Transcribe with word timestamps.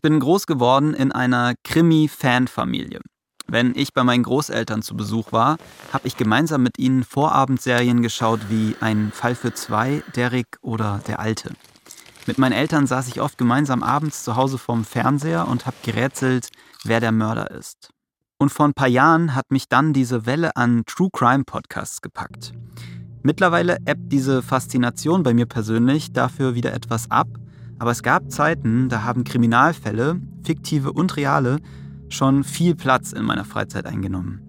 Ich 0.00 0.02
bin 0.02 0.18
groß 0.18 0.46
geworden 0.46 0.94
in 0.94 1.12
einer 1.12 1.52
Krimi-Fan-Familie. 1.62 3.00
Wenn 3.46 3.74
ich 3.76 3.92
bei 3.92 4.02
meinen 4.02 4.22
Großeltern 4.22 4.80
zu 4.80 4.96
Besuch 4.96 5.30
war, 5.30 5.58
habe 5.92 6.08
ich 6.08 6.16
gemeinsam 6.16 6.62
mit 6.62 6.78
ihnen 6.78 7.04
Vorabendserien 7.04 8.00
geschaut 8.00 8.40
wie 8.48 8.74
Ein 8.80 9.12
Fall 9.12 9.34
für 9.34 9.52
zwei, 9.52 10.02
Derrick 10.16 10.56
oder 10.62 11.02
Der 11.06 11.20
Alte. 11.20 11.52
Mit 12.26 12.38
meinen 12.38 12.54
Eltern 12.54 12.86
saß 12.86 13.08
ich 13.08 13.20
oft 13.20 13.36
gemeinsam 13.36 13.82
abends 13.82 14.24
zu 14.24 14.36
Hause 14.36 14.56
vorm 14.56 14.86
Fernseher 14.86 15.46
und 15.46 15.66
habe 15.66 15.76
gerätselt, 15.82 16.48
wer 16.82 17.00
der 17.00 17.12
Mörder 17.12 17.50
ist. 17.50 17.90
Und 18.38 18.48
vor 18.48 18.68
ein 18.68 18.72
paar 18.72 18.88
Jahren 18.88 19.34
hat 19.34 19.50
mich 19.50 19.68
dann 19.68 19.92
diese 19.92 20.24
Welle 20.24 20.56
an 20.56 20.84
True 20.86 21.10
Crime 21.12 21.44
Podcasts 21.44 22.00
gepackt. 22.00 22.54
Mittlerweile 23.22 23.76
ebbt 23.84 24.10
diese 24.10 24.40
Faszination 24.40 25.24
bei 25.24 25.34
mir 25.34 25.44
persönlich 25.44 26.10
dafür 26.14 26.54
wieder 26.54 26.72
etwas 26.72 27.10
ab, 27.10 27.28
aber 27.80 27.92
es 27.92 28.02
gab 28.02 28.30
Zeiten, 28.30 28.90
da 28.90 29.04
haben 29.04 29.24
Kriminalfälle, 29.24 30.20
fiktive 30.44 30.92
und 30.92 31.16
reale, 31.16 31.60
schon 32.10 32.44
viel 32.44 32.74
Platz 32.74 33.12
in 33.12 33.24
meiner 33.24 33.46
Freizeit 33.46 33.86
eingenommen. 33.86 34.42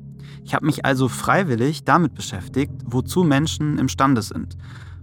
Ich 0.43 0.53
habe 0.53 0.65
mich 0.65 0.83
also 0.83 1.07
freiwillig 1.07 1.85
damit 1.85 2.13
beschäftigt, 2.13 2.73
wozu 2.85 3.23
Menschen 3.23 3.77
imstande 3.77 4.21
sind. 4.21 4.57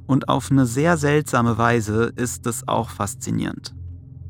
Und 0.06 0.29
auf 0.29 0.51
eine 0.51 0.67
sehr 0.67 0.98
seltsame 0.98 1.56
Weise 1.56 2.12
ist 2.17 2.47
es 2.47 2.69
auch 2.69 2.91
faszinierend. 2.91 3.75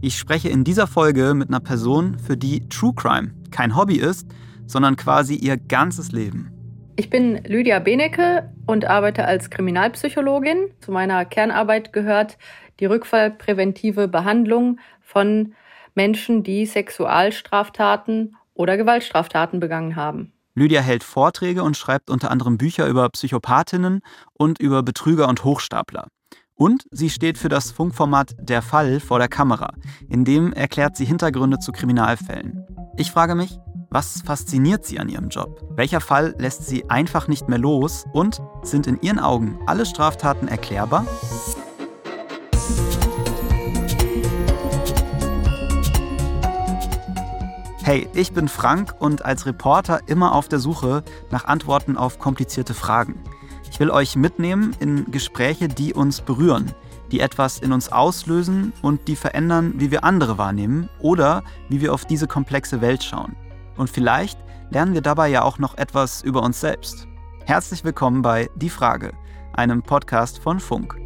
Ich 0.01 0.17
spreche 0.17 0.49
in 0.49 0.63
dieser 0.63 0.87
Folge 0.87 1.35
mit 1.35 1.49
einer 1.49 1.61
Person, 1.61 2.21
für 2.21 2.37
die 2.37 2.69
True 2.69 2.95
Crime 2.95 3.33
kein 3.51 3.75
Hobby 3.75 3.97
ist, 3.97 4.29
sondern 4.67 4.95
quasi 4.95 5.35
ihr 5.35 5.57
ganzes 5.57 6.13
Leben. 6.13 6.53
Ich 6.99 7.11
bin 7.11 7.41
Lydia 7.45 7.79
Benecke 7.79 8.53
und 8.67 8.85
arbeite 8.85 9.25
als 9.25 9.51
Kriminalpsychologin. 9.51 10.73
Zu 10.81 10.91
meiner 10.91 11.25
Kernarbeit 11.25 11.93
gehört 11.93 12.39
die 12.81 12.87
rückfallpräventive 12.87 14.09
Behandlung 14.09 14.81
von 15.01 15.55
Menschen, 15.95 16.43
die 16.43 16.67
Sexualstraftaten 16.67 18.35
oder 18.53 18.77
Gewaltstraftaten 18.77 19.61
begangen 19.61 19.95
haben. 19.95 20.33
Lydia 20.57 20.81
hält 20.81 21.05
Vorträge 21.05 21.63
und 21.63 21.77
schreibt 21.77 22.11
unter 22.11 22.33
anderem 22.33 22.59
Bücher 22.59 22.89
über 22.89 23.09
Psychopathinnen 23.11 24.01
und 24.33 24.59
über 24.59 24.83
Betrüger 24.83 25.29
und 25.29 25.45
Hochstapler. 25.45 26.09
Und 26.57 26.89
sie 26.91 27.11
steht 27.11 27.39
für 27.39 27.49
das 27.49 27.71
Funkformat 27.71 28.35
Der 28.41 28.61
Fall 28.61 28.99
vor 28.99 29.21
der 29.21 29.29
Kamera. 29.29 29.73
In 30.09 30.25
dem 30.25 30.53
erklärt 30.53 30.97
sie 30.97 31.05
Hintergründe 31.05 31.61
zu 31.61 31.71
Kriminalfällen. 31.71 32.67
Ich 32.97 33.13
frage 33.13 33.37
mich, 33.37 33.57
was 33.91 34.21
fasziniert 34.21 34.85
sie 34.85 34.99
an 34.99 35.09
ihrem 35.09 35.29
Job? 35.31 35.65
Welcher 35.75 36.01
Fall 36.01 36.35
lässt 36.39 36.67
sie 36.67 36.91
einfach 36.91 37.27
nicht 37.27 37.49
mehr 37.49 37.59
los? 37.59 38.05
Und 38.13 38.43
sind 38.63 38.87
in 38.87 39.01
ihren 39.01 39.19
Augen 39.19 39.59
alle 39.67 39.87
Straftaten 39.87 40.47
erklärbar? 40.47 41.07
Hey, 47.83 48.07
ich 48.13 48.33
bin 48.33 48.49
Frank 48.49 48.95
und 48.99 49.25
als 49.25 49.47
Reporter 49.47 50.01
immer 50.07 50.35
auf 50.35 50.49
der 50.49 50.59
Suche 50.59 51.03
nach 51.31 51.47
Antworten 51.47 51.97
auf 51.97 52.19
komplizierte 52.19 52.75
Fragen. 52.75 53.15
Ich 53.71 53.81
will 53.81 53.91
euch 53.91 54.17
mitnehmen 54.17 54.77
in 54.81 55.11
Gespräche, 55.11 55.69
die 55.69 55.95
uns 55.95 56.21
berühren, 56.21 56.73
die 57.11 57.21
etwas 57.21 57.59
in 57.59 57.73
uns 57.73 57.91
auslösen 57.91 58.75
und 58.83 59.09
die 59.09 59.17
verändern, 59.17 59.75
wie 59.79 59.91
wir 59.91 60.05
andere 60.05 60.37
wahrnehmen 60.37 60.91
oder 61.01 61.43
wie 61.71 61.81
wir 61.81 61.95
auf 61.95 62.05
diese 62.05 62.27
komplexe 62.27 62.83
Welt 62.83 63.03
schauen. 63.03 63.35
Und 63.79 63.89
vielleicht 63.89 64.37
lernen 64.71 64.93
wir 64.93 65.03
dabei 65.03 65.29
ja 65.29 65.43
auch 65.43 65.61
noch 65.61 65.79
etwas 65.79 66.23
über 66.23 66.43
uns 66.43 66.61
selbst. 66.61 67.07
Herzlich 67.47 67.85
willkommen 67.85 68.23
bei 68.23 68.51
Die 68.57 68.71
Frage, 68.71 69.13
einem 69.53 69.85
Podcast 69.85 70.41
von 70.41 70.59
Funk. 70.59 70.97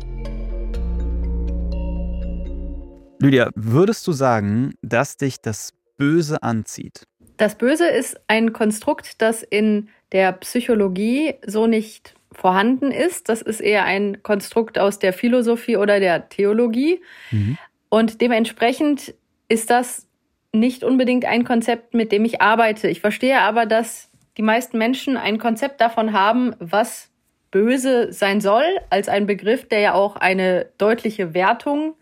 Lydia, 3.20 3.50
würdest 3.54 4.06
du 4.06 4.12
sagen, 4.12 4.72
dass 4.80 5.18
dich 5.18 5.42
das 5.42 5.74
Böse 5.98 6.42
anzieht? 6.42 7.02
Das 7.36 7.56
Böse 7.56 7.86
ist 7.86 8.18
ein 8.26 8.54
Konstrukt, 8.54 9.20
das 9.20 9.42
in 9.42 9.90
der 10.12 10.32
Psychologie 10.32 11.34
so 11.46 11.66
nicht 11.66 12.14
vorhanden 12.32 12.90
ist. 12.90 13.28
Das 13.28 13.42
ist 13.42 13.60
eher 13.60 13.84
ein 13.84 14.22
Konstrukt 14.22 14.78
aus 14.78 14.98
der 14.98 15.12
Philosophie 15.12 15.76
oder 15.76 16.00
der 16.00 16.30
Theologie. 16.30 17.02
Mhm. 17.32 17.58
Und 17.90 18.22
dementsprechend 18.22 19.14
ist 19.48 19.68
das 19.68 20.06
nicht 20.52 20.84
unbedingt 20.84 21.24
ein 21.24 21.44
Konzept, 21.44 21.94
mit 21.94 22.12
dem 22.12 22.24
ich 22.24 22.40
arbeite. 22.40 22.88
Ich 22.88 23.00
verstehe 23.00 23.40
aber, 23.40 23.66
dass 23.66 24.10
die 24.36 24.42
meisten 24.42 24.78
Menschen 24.78 25.16
ein 25.16 25.38
Konzept 25.38 25.80
davon 25.80 26.12
haben, 26.12 26.54
was 26.58 27.10
böse 27.50 28.12
sein 28.12 28.40
soll, 28.40 28.64
als 28.90 29.08
ein 29.08 29.26
Begriff, 29.26 29.68
der 29.68 29.80
ja 29.80 29.94
auch 29.94 30.16
eine 30.16 30.70
deutliche 30.78 31.34
Wertung 31.34 31.94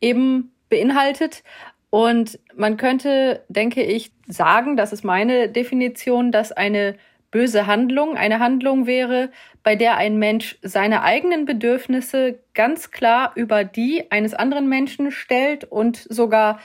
eben 0.00 0.52
beinhaltet. 0.68 1.42
Und 1.90 2.38
man 2.54 2.76
könnte, 2.76 3.44
denke 3.48 3.82
ich, 3.82 4.12
sagen, 4.26 4.76
das 4.76 4.92
ist 4.92 5.04
meine 5.04 5.48
Definition, 5.48 6.32
dass 6.32 6.52
eine 6.52 6.96
böse 7.30 7.66
Handlung 7.66 8.16
eine 8.16 8.38
Handlung 8.38 8.86
wäre, 8.86 9.30
bei 9.62 9.76
der 9.76 9.96
ein 9.96 10.16
Mensch 10.16 10.58
seine 10.62 11.02
eigenen 11.02 11.44
Bedürfnisse 11.44 12.38
ganz 12.54 12.90
klar 12.90 13.32
über 13.34 13.64
die 13.64 14.10
eines 14.10 14.34
anderen 14.34 14.68
Menschen 14.68 15.10
stellt 15.10 15.64
und 15.64 15.96
sogar 15.96 16.60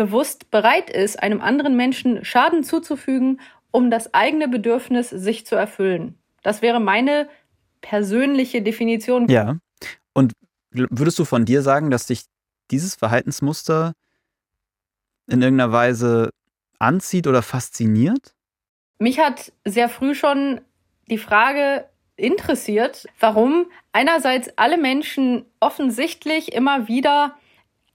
bewusst 0.00 0.50
bereit 0.50 0.88
ist, 0.88 1.22
einem 1.22 1.42
anderen 1.42 1.76
Menschen 1.76 2.24
Schaden 2.24 2.64
zuzufügen, 2.64 3.38
um 3.70 3.90
das 3.90 4.14
eigene 4.14 4.48
Bedürfnis 4.48 5.10
sich 5.10 5.44
zu 5.44 5.56
erfüllen. 5.56 6.18
Das 6.42 6.62
wäre 6.62 6.80
meine 6.80 7.28
persönliche 7.82 8.62
Definition. 8.62 9.28
Ja. 9.28 9.58
Und 10.14 10.32
würdest 10.70 11.18
du 11.18 11.26
von 11.26 11.44
dir 11.44 11.60
sagen, 11.60 11.90
dass 11.90 12.06
dich 12.06 12.22
dieses 12.70 12.94
Verhaltensmuster 12.94 13.92
in 15.26 15.42
irgendeiner 15.42 15.70
Weise 15.70 16.30
anzieht 16.78 17.26
oder 17.26 17.42
fasziniert? 17.42 18.34
Mich 18.98 19.18
hat 19.18 19.52
sehr 19.66 19.90
früh 19.90 20.14
schon 20.14 20.62
die 21.10 21.18
Frage 21.18 21.84
interessiert, 22.16 23.06
warum 23.18 23.66
einerseits 23.92 24.48
alle 24.56 24.78
Menschen 24.78 25.44
offensichtlich 25.60 26.54
immer 26.54 26.88
wieder 26.88 27.36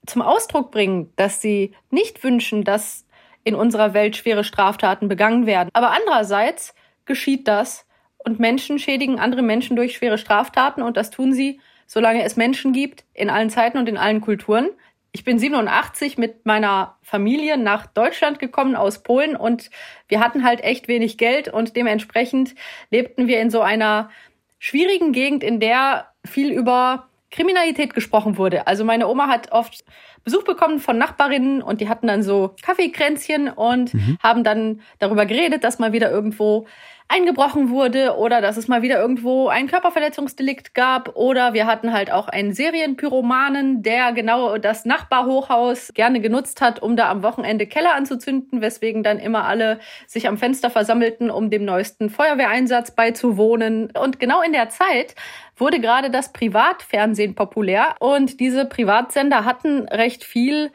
zum 0.06 0.22
Ausdruck 0.22 0.70
bringen, 0.70 1.12
dass 1.16 1.40
sie 1.40 1.74
nicht 1.90 2.22
wünschen, 2.24 2.64
dass 2.64 3.06
in 3.44 3.54
unserer 3.54 3.94
Welt 3.94 4.16
schwere 4.16 4.44
Straftaten 4.44 5.08
begangen 5.08 5.46
werden. 5.46 5.70
Aber 5.72 5.92
andererseits 5.92 6.74
geschieht 7.04 7.46
das 7.46 7.86
und 8.18 8.40
Menschen 8.40 8.78
schädigen 8.78 9.20
andere 9.20 9.42
Menschen 9.42 9.76
durch 9.76 9.96
schwere 9.96 10.18
Straftaten 10.18 10.82
und 10.82 10.96
das 10.96 11.10
tun 11.10 11.32
sie, 11.32 11.60
solange 11.86 12.24
es 12.24 12.36
Menschen 12.36 12.72
gibt, 12.72 13.04
in 13.14 13.30
allen 13.30 13.50
Zeiten 13.50 13.78
und 13.78 13.88
in 13.88 13.96
allen 13.96 14.20
Kulturen. 14.20 14.70
Ich 15.12 15.24
bin 15.24 15.38
87 15.38 16.18
mit 16.18 16.44
meiner 16.44 16.96
Familie 17.02 17.56
nach 17.56 17.86
Deutschland 17.86 18.38
gekommen 18.38 18.74
aus 18.74 19.02
Polen 19.02 19.36
und 19.36 19.70
wir 20.08 20.20
hatten 20.20 20.44
halt 20.44 20.62
echt 20.62 20.88
wenig 20.88 21.16
Geld 21.16 21.48
und 21.48 21.76
dementsprechend 21.76 22.54
lebten 22.90 23.28
wir 23.28 23.40
in 23.40 23.50
so 23.50 23.60
einer 23.60 24.10
schwierigen 24.58 25.12
Gegend, 25.12 25.44
in 25.44 25.60
der 25.60 26.08
viel 26.24 26.50
über 26.50 27.08
Kriminalität 27.36 27.94
gesprochen 27.94 28.38
wurde. 28.38 28.66
Also 28.66 28.84
meine 28.84 29.06
Oma 29.08 29.28
hat 29.28 29.52
oft 29.52 29.84
Besuch 30.24 30.42
bekommen 30.42 30.80
von 30.80 30.98
Nachbarinnen 30.98 31.62
und 31.62 31.80
die 31.80 31.88
hatten 31.88 32.06
dann 32.08 32.22
so 32.22 32.56
Kaffeekränzchen 32.62 33.48
und 33.48 33.94
mhm. 33.94 34.18
haben 34.22 34.42
dann 34.42 34.80
darüber 34.98 35.26
geredet, 35.26 35.62
dass 35.62 35.78
mal 35.78 35.92
wieder 35.92 36.10
irgendwo 36.10 36.66
eingebrochen 37.08 37.70
wurde 37.70 38.16
oder 38.16 38.40
dass 38.40 38.56
es 38.56 38.66
mal 38.66 38.82
wieder 38.82 38.98
irgendwo 38.98 39.46
ein 39.48 39.68
Körperverletzungsdelikt 39.68 40.74
gab 40.74 41.14
oder 41.14 41.54
wir 41.54 41.66
hatten 41.66 41.92
halt 41.92 42.10
auch 42.10 42.26
einen 42.26 42.52
Serienpyromanen, 42.52 43.82
der 43.82 44.12
genau 44.12 44.58
das 44.58 44.84
Nachbarhochhaus 44.84 45.92
gerne 45.94 46.20
genutzt 46.20 46.60
hat, 46.60 46.82
um 46.82 46.96
da 46.96 47.08
am 47.08 47.22
Wochenende 47.22 47.68
Keller 47.68 47.94
anzuzünden, 47.94 48.60
weswegen 48.60 49.04
dann 49.04 49.20
immer 49.20 49.44
alle 49.44 49.78
sich 50.08 50.26
am 50.26 50.36
Fenster 50.36 50.68
versammelten, 50.68 51.30
um 51.30 51.48
dem 51.48 51.64
neuesten 51.64 52.10
Feuerwehreinsatz 52.10 52.90
beizuwohnen. 52.90 53.92
Und 53.92 54.18
genau 54.18 54.42
in 54.42 54.52
der 54.52 54.68
Zeit 54.68 55.14
wurde 55.56 55.78
gerade 55.78 56.10
das 56.10 56.32
Privatfernsehen 56.32 57.36
populär 57.36 57.94
und 58.00 58.40
diese 58.40 58.64
Privatsender 58.64 59.44
hatten 59.44 59.86
recht 59.88 60.24
viel 60.24 60.72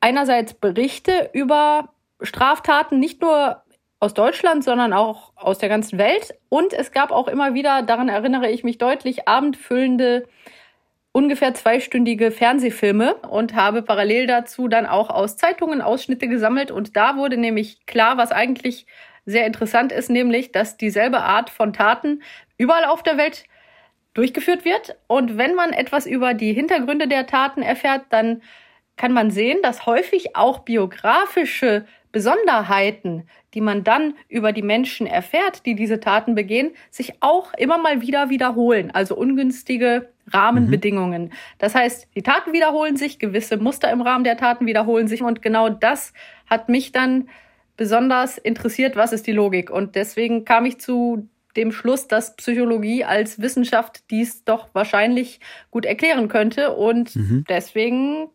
einerseits 0.00 0.52
Berichte 0.52 1.30
über 1.32 1.88
Straftaten, 2.20 3.00
nicht 3.00 3.22
nur 3.22 3.63
aus 4.04 4.12
Deutschland, 4.12 4.62
sondern 4.62 4.92
auch 4.92 5.32
aus 5.34 5.58
der 5.58 5.70
ganzen 5.70 5.98
Welt. 5.98 6.34
Und 6.50 6.74
es 6.74 6.92
gab 6.92 7.10
auch 7.10 7.26
immer 7.26 7.54
wieder, 7.54 7.82
daran 7.82 8.10
erinnere 8.10 8.50
ich 8.50 8.62
mich 8.62 8.76
deutlich, 8.76 9.26
abendfüllende, 9.26 10.28
ungefähr 11.12 11.54
zweistündige 11.54 12.30
Fernsehfilme 12.30 13.14
und 13.14 13.54
habe 13.54 13.80
parallel 13.80 14.26
dazu 14.26 14.68
dann 14.68 14.84
auch 14.84 15.08
aus 15.08 15.38
Zeitungen 15.38 15.80
Ausschnitte 15.80 16.28
gesammelt. 16.28 16.70
Und 16.70 16.96
da 16.96 17.16
wurde 17.16 17.38
nämlich 17.38 17.86
klar, 17.86 18.18
was 18.18 18.30
eigentlich 18.30 18.86
sehr 19.24 19.46
interessant 19.46 19.90
ist, 19.90 20.10
nämlich, 20.10 20.52
dass 20.52 20.76
dieselbe 20.76 21.20
Art 21.20 21.48
von 21.48 21.72
Taten 21.72 22.22
überall 22.58 22.84
auf 22.84 23.02
der 23.02 23.16
Welt 23.16 23.44
durchgeführt 24.12 24.66
wird. 24.66 24.96
Und 25.06 25.38
wenn 25.38 25.54
man 25.54 25.72
etwas 25.72 26.04
über 26.04 26.34
die 26.34 26.52
Hintergründe 26.52 27.08
der 27.08 27.26
Taten 27.26 27.62
erfährt, 27.62 28.02
dann 28.10 28.42
kann 28.96 29.12
man 29.12 29.30
sehen, 29.30 29.60
dass 29.62 29.86
häufig 29.86 30.36
auch 30.36 30.58
biografische 30.60 31.86
Besonderheiten, 32.14 33.24
die 33.54 33.60
man 33.60 33.82
dann 33.82 34.14
über 34.28 34.52
die 34.52 34.62
Menschen 34.62 35.04
erfährt, 35.04 35.66
die 35.66 35.74
diese 35.74 35.98
Taten 35.98 36.36
begehen, 36.36 36.70
sich 36.88 37.14
auch 37.18 37.52
immer 37.54 37.76
mal 37.76 38.02
wieder 38.02 38.30
wiederholen. 38.30 38.92
Also 38.92 39.16
ungünstige 39.16 40.10
Rahmenbedingungen. 40.28 41.24
Mhm. 41.24 41.30
Das 41.58 41.74
heißt, 41.74 42.06
die 42.14 42.22
Taten 42.22 42.52
wiederholen 42.52 42.96
sich, 42.96 43.18
gewisse 43.18 43.56
Muster 43.56 43.90
im 43.90 44.00
Rahmen 44.00 44.22
der 44.22 44.36
Taten 44.36 44.64
wiederholen 44.64 45.08
sich 45.08 45.22
und 45.24 45.42
genau 45.42 45.68
das 45.68 46.12
hat 46.46 46.68
mich 46.68 46.92
dann 46.92 47.28
besonders 47.76 48.38
interessiert, 48.38 48.94
was 48.94 49.12
ist 49.12 49.26
die 49.26 49.32
Logik. 49.32 49.68
Und 49.68 49.96
deswegen 49.96 50.44
kam 50.44 50.66
ich 50.66 50.78
zu 50.78 51.28
dem 51.56 51.72
Schluss, 51.72 52.06
dass 52.06 52.36
Psychologie 52.36 53.02
als 53.02 53.40
Wissenschaft 53.40 54.08
dies 54.12 54.44
doch 54.44 54.68
wahrscheinlich 54.72 55.40
gut 55.72 55.84
erklären 55.84 56.28
könnte. 56.28 56.76
Und 56.76 57.16
mhm. 57.16 57.44
deswegen 57.48 58.28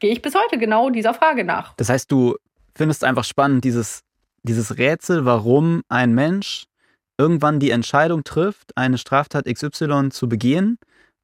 gehe 0.00 0.12
ich 0.12 0.20
bis 0.20 0.34
heute 0.34 0.58
genau 0.58 0.90
dieser 0.90 1.14
Frage 1.14 1.44
nach. 1.44 1.72
Das 1.76 1.88
heißt, 1.88 2.12
du 2.12 2.36
findest 2.74 3.04
einfach 3.04 3.24
spannend 3.24 3.64
dieses, 3.64 4.02
dieses 4.42 4.78
Rätsel, 4.78 5.24
warum 5.24 5.82
ein 5.88 6.14
Mensch 6.14 6.64
irgendwann 7.18 7.60
die 7.60 7.70
Entscheidung 7.70 8.24
trifft, 8.24 8.76
eine 8.76 8.98
Straftat 8.98 9.46
XY 9.46 10.08
zu 10.10 10.28
begehen 10.28 10.78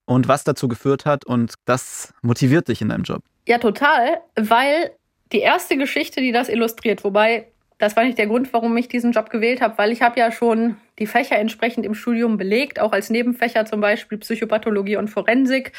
und 0.05 0.29
was 0.29 0.45
dazu 0.45 0.69
geführt 0.69 1.07
hat 1.07 1.25
und 1.25 1.55
das 1.65 2.15
motiviert 2.23 2.69
dich 2.69 2.81
in 2.81 2.91
deinem 2.91 3.05
Job. 3.05 3.23
Ja, 3.47 3.59
total, 3.59 4.21
weil 4.37 4.93
die 5.33 5.41
erste 5.41 5.77
Geschichte, 5.77 6.21
die 6.21 6.33
das 6.33 6.49
illustriert, 6.49 7.05
wobei 7.05 7.49
das 7.79 7.95
war 7.95 8.05
nicht 8.05 8.19
der 8.19 8.27
Grund, 8.27 8.53
warum 8.53 8.77
ich 8.77 8.89
diesen 8.89 9.13
Job 9.13 9.31
gewählt 9.31 9.61
habe, 9.61 9.79
weil 9.79 9.93
ich 9.93 10.03
habe 10.03 10.19
ja 10.19 10.33
schon 10.33 10.77
die 10.99 11.07
Fächer 11.07 11.39
entsprechend 11.39 11.87
im 11.87 11.95
Studium 11.95 12.37
belegt, 12.37 12.81
auch 12.81 12.93
als 12.93 13.09
Nebenfächer 13.09 13.67
zum 13.67 13.81
Beispiel 13.81 14.19
Psychopathologie 14.19 14.97
und 14.97 15.09
Forensik, 15.09 15.73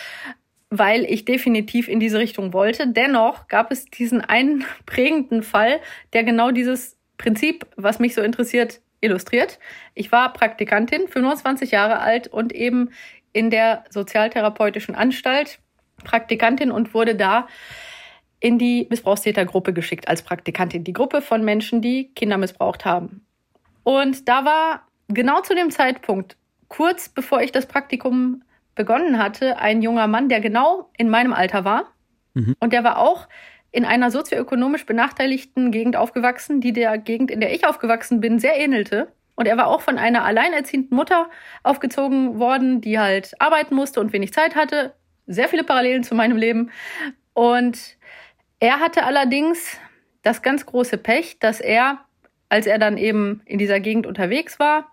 weil 0.69 1.05
ich 1.05 1.25
definitiv 1.25 1.87
in 1.87 1.99
diese 1.99 2.19
Richtung 2.19 2.53
wollte. 2.53 2.87
Dennoch 2.87 3.47
gab 3.47 3.71
es 3.71 3.85
diesen 3.85 4.21
einen 4.21 4.65
prägenden 4.85 5.43
Fall, 5.43 5.79
der 6.13 6.23
genau 6.23 6.51
dieses 6.51 6.97
Prinzip, 7.17 7.65
was 7.75 7.99
mich 7.99 8.15
so 8.15 8.21
interessiert, 8.21 8.81
illustriert. 9.01 9.59
Ich 9.93 10.11
war 10.11 10.33
Praktikantin, 10.33 11.07
25 11.07 11.71
Jahre 11.71 11.99
alt 11.99 12.27
und 12.27 12.53
eben 12.53 12.91
in 13.33 13.49
der 13.49 13.83
sozialtherapeutischen 13.89 14.95
Anstalt 14.95 15.59
Praktikantin 16.03 16.71
und 16.71 16.93
wurde 16.93 17.15
da 17.15 17.47
in 18.39 18.57
die 18.57 18.87
Missbrauchstätergruppe 18.89 19.73
geschickt 19.73 20.07
als 20.07 20.21
Praktikantin. 20.21 20.83
Die 20.83 20.93
Gruppe 20.93 21.21
von 21.21 21.43
Menschen, 21.43 21.81
die 21.81 22.11
Kinder 22.13 22.37
missbraucht 22.37 22.85
haben. 22.85 23.25
Und 23.83 24.29
da 24.29 24.45
war 24.45 24.87
genau 25.09 25.41
zu 25.41 25.55
dem 25.55 25.71
Zeitpunkt, 25.71 26.37
kurz 26.69 27.09
bevor 27.09 27.41
ich 27.41 27.51
das 27.51 27.65
Praktikum 27.65 28.43
begonnen 28.79 29.21
hatte, 29.21 29.57
ein 29.57 29.81
junger 29.81 30.07
Mann, 30.07 30.29
der 30.29 30.39
genau 30.39 30.89
in 30.97 31.09
meinem 31.09 31.33
Alter 31.33 31.65
war. 31.65 31.91
Mhm. 32.33 32.55
Und 32.61 32.71
der 32.71 32.85
war 32.85 32.97
auch 32.97 33.27
in 33.71 33.83
einer 33.83 34.09
sozioökonomisch 34.09 34.85
benachteiligten 34.85 35.69
Gegend 35.71 35.97
aufgewachsen, 35.97 36.61
die 36.61 36.71
der 36.71 36.97
Gegend, 36.97 37.29
in 37.29 37.41
der 37.41 37.53
ich 37.53 37.67
aufgewachsen 37.67 38.21
bin, 38.21 38.39
sehr 38.39 38.57
ähnelte. 38.57 39.11
Und 39.35 39.47
er 39.47 39.57
war 39.57 39.67
auch 39.67 39.81
von 39.81 39.97
einer 39.97 40.23
alleinerziehenden 40.23 40.95
Mutter 40.95 41.29
aufgezogen 41.61 42.39
worden, 42.39 42.79
die 42.79 42.99
halt 42.99 43.33
arbeiten 43.39 43.75
musste 43.75 43.99
und 43.99 44.13
wenig 44.13 44.31
Zeit 44.31 44.55
hatte. 44.55 44.93
Sehr 45.27 45.49
viele 45.49 45.65
Parallelen 45.65 46.03
zu 46.03 46.15
meinem 46.15 46.37
Leben. 46.37 46.71
Und 47.33 47.97
er 48.61 48.79
hatte 48.79 49.03
allerdings 49.03 49.77
das 50.21 50.41
ganz 50.41 50.65
große 50.65 50.97
Pech, 50.97 51.37
dass 51.39 51.59
er, 51.59 51.99
als 52.47 52.65
er 52.65 52.79
dann 52.79 52.97
eben 52.97 53.41
in 53.43 53.59
dieser 53.59 53.81
Gegend 53.81 54.07
unterwegs 54.07 54.57
war, 54.57 54.89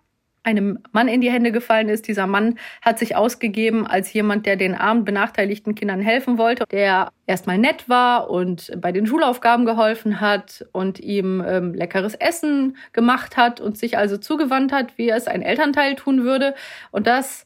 einem 0.47 0.79
Mann 0.93 1.09
in 1.09 1.21
die 1.21 1.31
Hände 1.31 1.51
gefallen 1.51 1.89
ist. 1.89 2.07
Dieser 2.07 2.27
Mann 2.27 2.59
hat 2.81 2.99
sich 2.99 3.17
ausgegeben 3.17 3.87
als 3.87 4.13
jemand, 4.13 4.47
der 4.47 4.57
den 4.57 4.75
armen, 4.75 5.05
benachteiligten 5.05 5.75
Kindern 5.75 6.01
helfen 6.01 6.39
wollte, 6.39 6.65
der 6.71 7.11
erstmal 7.27 7.59
nett 7.59 7.89
war 7.89 8.31
und 8.31 8.71
bei 8.81 8.93
den 8.93 9.07
Schulaufgaben 9.07 9.67
geholfen 9.67 10.21
hat 10.21 10.65
und 10.73 11.01
ihm 11.01 11.45
ähm, 11.47 11.75
leckeres 11.75 12.15
Essen 12.15 12.77
gemacht 12.93 13.37
hat 13.37 13.61
und 13.61 13.77
sich 13.77 13.99
also 13.99 14.17
zugewandt 14.17 14.73
hat, 14.73 14.97
wie 14.97 15.11
es 15.11 15.27
ein 15.27 15.43
Elternteil 15.43 15.97
tun 15.97 16.23
würde. 16.23 16.55
Und 16.93 17.09
das 17.09 17.45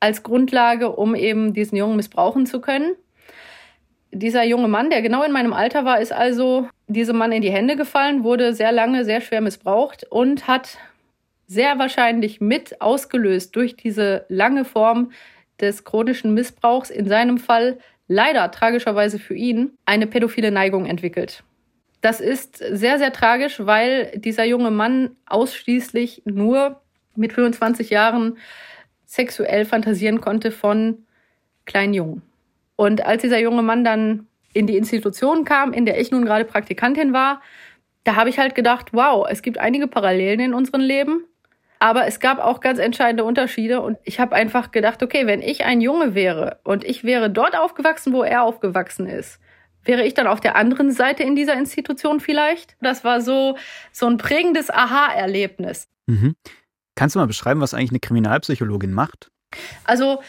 als 0.00 0.22
Grundlage, 0.22 0.90
um 0.92 1.14
eben 1.14 1.54
diesen 1.54 1.76
Jungen 1.76 1.96
missbrauchen 1.96 2.44
zu 2.44 2.60
können. 2.60 2.94
Dieser 4.12 4.44
junge 4.44 4.68
Mann, 4.68 4.90
der 4.90 5.00
genau 5.00 5.22
in 5.22 5.32
meinem 5.32 5.54
Alter 5.54 5.86
war, 5.86 5.98
ist 5.98 6.12
also 6.12 6.68
diesem 6.88 7.16
Mann 7.16 7.32
in 7.32 7.40
die 7.40 7.50
Hände 7.50 7.74
gefallen, 7.74 8.22
wurde 8.22 8.52
sehr 8.52 8.70
lange, 8.70 9.06
sehr 9.06 9.22
schwer 9.22 9.40
missbraucht 9.40 10.04
und 10.10 10.46
hat 10.46 10.76
sehr 11.54 11.78
wahrscheinlich 11.78 12.40
mit 12.40 12.80
ausgelöst 12.80 13.56
durch 13.56 13.76
diese 13.76 14.26
lange 14.28 14.64
Form 14.64 15.12
des 15.60 15.84
chronischen 15.84 16.34
Missbrauchs, 16.34 16.90
in 16.90 17.08
seinem 17.08 17.38
Fall 17.38 17.78
leider 18.08 18.50
tragischerweise 18.50 19.18
für 19.18 19.34
ihn, 19.34 19.78
eine 19.86 20.06
pädophile 20.06 20.50
Neigung 20.50 20.84
entwickelt. 20.86 21.42
Das 22.00 22.20
ist 22.20 22.58
sehr, 22.58 22.98
sehr 22.98 23.12
tragisch, 23.12 23.64
weil 23.64 24.12
dieser 24.16 24.44
junge 24.44 24.70
Mann 24.70 25.16
ausschließlich 25.26 26.22
nur 26.26 26.82
mit 27.16 27.32
25 27.32 27.88
Jahren 27.90 28.36
sexuell 29.06 29.64
fantasieren 29.64 30.20
konnte 30.20 30.50
von 30.50 31.06
kleinen 31.64 31.94
Jungen. 31.94 32.22
Und 32.76 33.06
als 33.06 33.22
dieser 33.22 33.38
junge 33.38 33.62
Mann 33.62 33.84
dann 33.84 34.26
in 34.52 34.66
die 34.66 34.76
Institution 34.76 35.44
kam, 35.44 35.72
in 35.72 35.86
der 35.86 36.00
ich 36.00 36.10
nun 36.10 36.24
gerade 36.24 36.44
Praktikantin 36.44 37.12
war, 37.12 37.40
da 38.04 38.16
habe 38.16 38.28
ich 38.28 38.38
halt 38.38 38.54
gedacht, 38.54 38.88
wow, 38.92 39.26
es 39.28 39.40
gibt 39.40 39.58
einige 39.58 39.88
Parallelen 39.88 40.40
in 40.40 40.54
unserem 40.54 40.82
Leben, 40.82 41.24
aber 41.84 42.06
es 42.06 42.18
gab 42.18 42.38
auch 42.38 42.60
ganz 42.60 42.78
entscheidende 42.78 43.24
Unterschiede 43.24 43.82
und 43.82 43.98
ich 44.04 44.18
habe 44.18 44.34
einfach 44.34 44.70
gedacht, 44.70 45.02
okay, 45.02 45.26
wenn 45.26 45.42
ich 45.42 45.66
ein 45.66 45.82
Junge 45.82 46.14
wäre 46.14 46.58
und 46.64 46.82
ich 46.82 47.04
wäre 47.04 47.28
dort 47.28 47.54
aufgewachsen, 47.54 48.14
wo 48.14 48.22
er 48.22 48.42
aufgewachsen 48.42 49.06
ist, 49.06 49.38
wäre 49.82 50.02
ich 50.02 50.14
dann 50.14 50.26
auf 50.26 50.40
der 50.40 50.56
anderen 50.56 50.92
Seite 50.92 51.24
in 51.24 51.36
dieser 51.36 51.52
Institution 51.52 52.20
vielleicht? 52.20 52.78
Das 52.80 53.04
war 53.04 53.20
so 53.20 53.58
so 53.92 54.06
ein 54.06 54.16
prägendes 54.16 54.70
Aha-Erlebnis. 54.70 55.86
Mhm. 56.06 56.34
Kannst 56.94 57.16
du 57.16 57.18
mal 57.18 57.26
beschreiben, 57.26 57.60
was 57.60 57.74
eigentlich 57.74 57.90
eine 57.90 58.00
Kriminalpsychologin 58.00 58.94
macht? 58.94 59.30
Also 59.84 60.22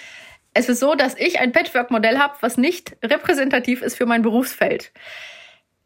es 0.53 0.67
ist 0.67 0.81
so, 0.81 0.93
dass 0.93 1.15
ich 1.15 1.39
ein 1.39 1.53
Patchwork-Modell 1.53 2.19
habe, 2.19 2.33
was 2.41 2.57
nicht 2.57 2.97
repräsentativ 3.01 3.81
ist 3.81 3.95
für 3.95 4.05
mein 4.05 4.23
Berufsfeld. 4.23 4.91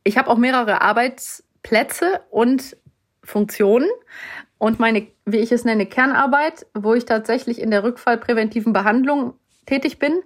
Ich 0.03 0.17
habe 0.17 0.31
auch 0.31 0.37
mehrere 0.37 0.81
Arbeitsplätze 0.81 2.21
und 2.31 2.75
Funktionen. 3.23 3.89
Und 4.57 4.79
meine, 4.79 5.07
wie 5.25 5.37
ich 5.37 5.51
es 5.51 5.63
nenne, 5.63 5.85
Kernarbeit, 5.85 6.65
wo 6.73 6.93
ich 6.93 7.05
tatsächlich 7.05 7.61
in 7.61 7.71
der 7.71 7.83
rückfallpräventiven 7.83 8.73
Behandlung 8.73 9.33
tätig 9.65 9.99
bin, 9.99 10.21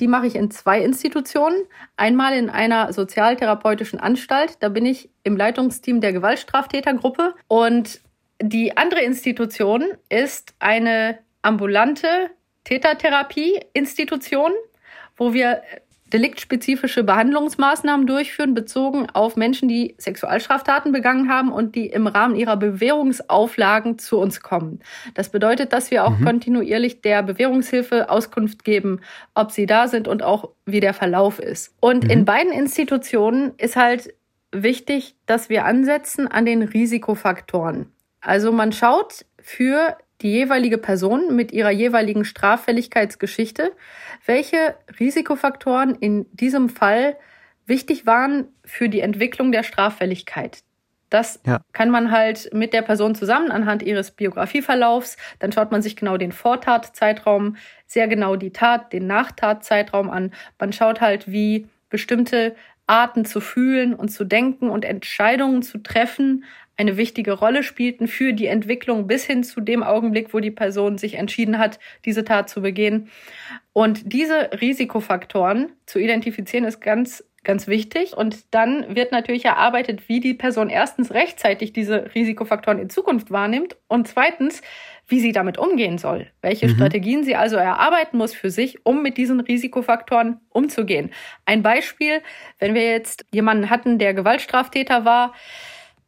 die 0.00 0.08
mache 0.08 0.26
ich 0.26 0.34
in 0.34 0.50
zwei 0.50 0.82
Institutionen. 0.82 1.64
Einmal 1.96 2.34
in 2.34 2.50
einer 2.50 2.92
sozialtherapeutischen 2.92 4.00
Anstalt. 4.00 4.56
Da 4.60 4.68
bin 4.68 4.84
ich 4.84 5.10
im 5.22 5.36
Leitungsteam 5.36 6.00
der 6.00 6.12
Gewaltstraftätergruppe. 6.12 7.34
Und 7.46 8.00
die 8.42 8.76
andere 8.76 9.00
Institution 9.02 9.84
ist 10.08 10.54
eine 10.58 11.18
ambulante 11.42 12.08
Tätertherapie-Institution, 12.64 14.52
wo 15.16 15.32
wir 15.32 15.62
deliktspezifische 16.12 17.04
Behandlungsmaßnahmen 17.04 18.06
durchführen, 18.06 18.54
bezogen 18.54 19.08
auf 19.12 19.36
Menschen, 19.36 19.68
die 19.68 19.94
Sexualstraftaten 19.98 20.92
begangen 20.92 21.28
haben 21.28 21.52
und 21.52 21.74
die 21.74 21.86
im 21.86 22.06
Rahmen 22.06 22.34
ihrer 22.34 22.56
Bewährungsauflagen 22.56 23.98
zu 23.98 24.18
uns 24.18 24.40
kommen. 24.40 24.80
Das 25.14 25.30
bedeutet, 25.30 25.72
dass 25.72 25.90
wir 25.90 26.04
auch 26.04 26.18
mhm. 26.18 26.24
kontinuierlich 26.24 27.02
der 27.02 27.22
Bewährungshilfe 27.22 28.10
Auskunft 28.10 28.64
geben, 28.64 29.00
ob 29.34 29.50
sie 29.50 29.66
da 29.66 29.88
sind 29.88 30.08
und 30.08 30.22
auch 30.22 30.50
wie 30.64 30.80
der 30.80 30.94
Verlauf 30.94 31.38
ist. 31.38 31.74
Und 31.80 32.04
mhm. 32.04 32.10
in 32.10 32.24
beiden 32.24 32.52
Institutionen 32.52 33.52
ist 33.58 33.76
halt 33.76 34.14
wichtig, 34.52 35.16
dass 35.26 35.48
wir 35.48 35.64
ansetzen 35.64 36.26
an 36.26 36.46
den 36.46 36.62
Risikofaktoren. 36.62 37.92
Also 38.20 38.50
man 38.50 38.72
schaut 38.72 39.24
für 39.40 39.96
die 40.20 40.32
jeweilige 40.32 40.78
Person 40.78 41.34
mit 41.34 41.52
ihrer 41.52 41.70
jeweiligen 41.70 42.24
Straffälligkeitsgeschichte, 42.24 43.72
welche 44.26 44.74
Risikofaktoren 44.98 45.94
in 45.94 46.26
diesem 46.32 46.68
Fall 46.68 47.16
wichtig 47.66 48.06
waren 48.06 48.48
für 48.64 48.88
die 48.88 49.00
Entwicklung 49.00 49.52
der 49.52 49.62
Straffälligkeit. 49.62 50.62
Das 51.10 51.40
ja. 51.46 51.60
kann 51.72 51.90
man 51.90 52.10
halt 52.10 52.50
mit 52.52 52.72
der 52.72 52.82
Person 52.82 53.14
zusammen 53.14 53.50
anhand 53.50 53.82
ihres 53.82 54.10
Biografieverlaufs. 54.10 55.16
Dann 55.38 55.52
schaut 55.52 55.70
man 55.70 55.80
sich 55.80 55.96
genau 55.96 56.18
den 56.18 56.32
Vortatzeitraum, 56.32 57.56
sehr 57.86 58.08
genau 58.08 58.36
die 58.36 58.52
Tat, 58.52 58.92
den 58.92 59.06
Nachtatzeitraum 59.06 60.10
an. 60.10 60.32
Man 60.58 60.72
schaut 60.72 61.00
halt, 61.00 61.30
wie 61.30 61.66
bestimmte 61.88 62.54
Arten 62.86 63.24
zu 63.24 63.40
fühlen 63.40 63.94
und 63.94 64.08
zu 64.08 64.24
denken 64.24 64.68
und 64.68 64.84
Entscheidungen 64.84 65.62
zu 65.62 65.78
treffen 65.78 66.44
eine 66.78 66.96
wichtige 66.96 67.32
Rolle 67.32 67.62
spielten 67.62 68.06
für 68.06 68.32
die 68.32 68.46
Entwicklung 68.46 69.06
bis 69.06 69.24
hin 69.24 69.42
zu 69.42 69.60
dem 69.60 69.82
Augenblick, 69.82 70.32
wo 70.32 70.40
die 70.40 70.52
Person 70.52 70.96
sich 70.96 71.14
entschieden 71.14 71.58
hat, 71.58 71.78
diese 72.04 72.24
Tat 72.24 72.48
zu 72.48 72.62
begehen. 72.62 73.10
Und 73.72 74.12
diese 74.12 74.50
Risikofaktoren 74.60 75.72
zu 75.86 75.98
identifizieren 75.98 76.64
ist 76.64 76.80
ganz 76.80 77.24
ganz 77.44 77.66
wichtig. 77.66 78.14
Und 78.16 78.52
dann 78.52 78.94
wird 78.94 79.10
natürlich 79.10 79.46
erarbeitet, 79.46 80.08
wie 80.08 80.20
die 80.20 80.34
Person 80.34 80.68
erstens 80.68 81.12
rechtzeitig 81.12 81.72
diese 81.72 82.14
Risikofaktoren 82.14 82.78
in 82.78 82.90
Zukunft 82.90 83.30
wahrnimmt 83.30 83.76
und 83.88 84.06
zweitens, 84.06 84.60
wie 85.06 85.20
sie 85.20 85.32
damit 85.32 85.56
umgehen 85.56 85.96
soll. 85.96 86.30
Welche 86.42 86.66
mhm. 86.66 86.74
Strategien 86.74 87.24
sie 87.24 87.36
also 87.36 87.56
erarbeiten 87.56 88.18
muss 88.18 88.34
für 88.34 88.50
sich, 88.50 88.84
um 88.84 89.02
mit 89.02 89.16
diesen 89.16 89.40
Risikofaktoren 89.40 90.40
umzugehen. 90.50 91.10
Ein 91.46 91.62
Beispiel, 91.62 92.20
wenn 92.58 92.74
wir 92.74 92.90
jetzt 92.90 93.24
jemanden 93.32 93.70
hatten, 93.70 93.98
der 93.98 94.12
Gewaltstraftäter 94.12 95.06
war, 95.06 95.32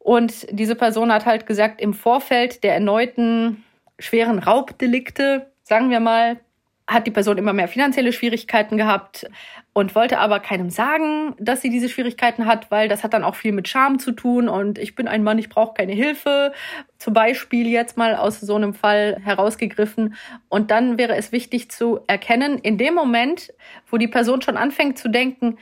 Und 0.03 0.47
diese 0.51 0.75
Person 0.75 1.13
hat 1.13 1.25
halt 1.25 1.45
gesagt, 1.45 1.79
im 1.79 1.93
Vorfeld 1.93 2.63
der 2.63 2.73
erneuten 2.73 3.63
schweren 3.99 4.39
Raubdelikte, 4.39 5.51
sagen 5.63 5.91
wir 5.91 5.99
mal, 5.99 6.39
hat 6.87 7.07
die 7.07 7.11
Person 7.11 7.37
immer 7.37 7.53
mehr 7.53 7.67
finanzielle 7.67 8.11
Schwierigkeiten 8.11 8.75
gehabt 8.75 9.29
und 9.73 9.95
wollte 9.95 10.17
aber 10.17 10.39
keinem 10.39 10.69
sagen, 10.69 11.35
dass 11.39 11.61
sie 11.61 11.69
diese 11.69 11.87
Schwierigkeiten 11.87 12.47
hat, 12.47 12.69
weil 12.71 12.89
das 12.89 13.03
hat 13.03 13.13
dann 13.13 13.23
auch 13.23 13.35
viel 13.35 13.53
mit 13.53 13.67
Scham 13.67 13.99
zu 13.99 14.11
tun 14.11 14.49
und 14.49 14.77
ich 14.77 14.95
bin 14.95 15.07
ein 15.07 15.23
Mann, 15.23 15.37
ich 15.37 15.49
brauche 15.49 15.75
keine 15.75 15.93
Hilfe. 15.93 16.51
Zum 16.97 17.13
Beispiel 17.13 17.67
jetzt 17.67 17.95
mal 17.95 18.15
aus 18.15 18.41
so 18.41 18.55
einem 18.55 18.73
Fall 18.73 19.21
herausgegriffen. 19.23 20.15
Und 20.49 20.71
dann 20.71 20.97
wäre 20.97 21.15
es 21.15 21.31
wichtig 21.31 21.71
zu 21.71 22.01
erkennen, 22.07 22.57
in 22.57 22.77
dem 22.77 22.95
Moment, 22.95 23.53
wo 23.89 23.97
die 23.97 24.09
Person 24.09 24.41
schon 24.41 24.57
anfängt 24.57 24.97
zu 24.97 25.09
denken, 25.09 25.57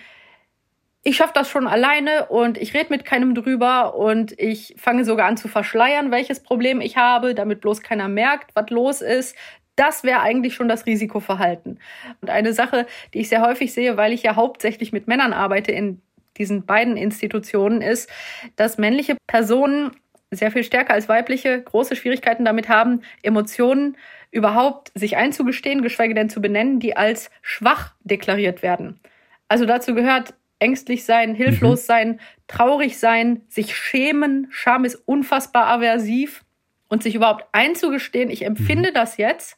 ich 1.04 1.16
schaffe 1.16 1.34
das 1.34 1.50
schon 1.50 1.68
alleine 1.68 2.26
und 2.26 2.58
ich 2.58 2.74
rede 2.74 2.88
mit 2.90 3.06
keinem 3.06 3.34
drüber 3.34 3.96
und 3.96 4.38
ich 4.38 4.76
fange 4.78 5.06
sogar 5.06 5.28
an 5.28 5.38
zu 5.38 5.48
verschleiern, 5.48 6.12
welches 6.12 6.42
Problem 6.42 6.82
ich 6.82 6.98
habe, 6.98 7.34
damit 7.36 7.62
bloß 7.62 7.82
keiner 7.82 8.08
merkt, 8.08 8.52
was 8.54 8.70
los 8.70 9.02
ist, 9.02 9.36
das 9.76 10.04
wäre 10.04 10.20
eigentlich 10.20 10.56
schon 10.56 10.68
das 10.68 10.86
Risikoverhalten. 10.86 11.80
Und 12.22 12.30
eine 12.30 12.52
Sache, 12.52 12.86
die 13.14 13.20
ich 13.20 13.30
sehr 13.30 13.42
häufig 13.42 13.74
sehe, 13.74 13.96
weil 13.96 14.12
ich 14.12 14.24
ja 14.24 14.36
hauptsächlich 14.36 14.92
mit 14.92 15.08
Männern 15.08 15.32
arbeite 15.32 15.72
in 15.72 16.02
diesen 16.38 16.66
beiden 16.66 16.98
Institutionen, 16.98 17.82
ist, 17.82 18.10
dass 18.58 18.78
männliche 18.78 19.16
Personen 19.26 19.92
sehr 20.32 20.52
viel 20.52 20.64
stärker 20.64 20.94
als 20.94 21.08
weibliche 21.08 21.62
große 21.62 21.96
Schwierigkeiten 21.96 22.44
damit 22.44 22.68
haben, 22.68 23.02
Emotionen 23.24 23.98
überhaupt 24.32 24.92
sich 24.96 25.16
einzugestehen, 25.16 25.82
geschweige 25.82 26.14
denn 26.14 26.30
zu 26.30 26.42
benennen, 26.42 26.80
die 26.80 26.98
als 26.98 27.32
schwach 27.42 27.94
deklariert 28.02 28.62
werden. 28.62 29.00
Also 29.48 29.66
dazu 29.66 29.96
gehört 29.96 30.34
ängstlich 30.60 31.06
sein, 31.06 31.34
hilflos 31.36 31.84
mhm. 31.84 31.86
sein, 31.86 32.20
traurig 32.48 33.00
sein, 33.00 33.44
sich 33.48 33.76
schämen. 33.76 34.48
Scham 34.52 34.86
ist 34.86 34.96
unfassbar 35.06 35.68
aversiv 35.68 36.44
und 36.90 37.04
sich 37.04 37.16
überhaupt 37.16 37.46
einzugestehen, 37.52 38.30
ich 38.30 38.46
empfinde 38.46 38.90
mhm. 38.90 38.94
das 38.94 39.18
jetzt 39.18 39.58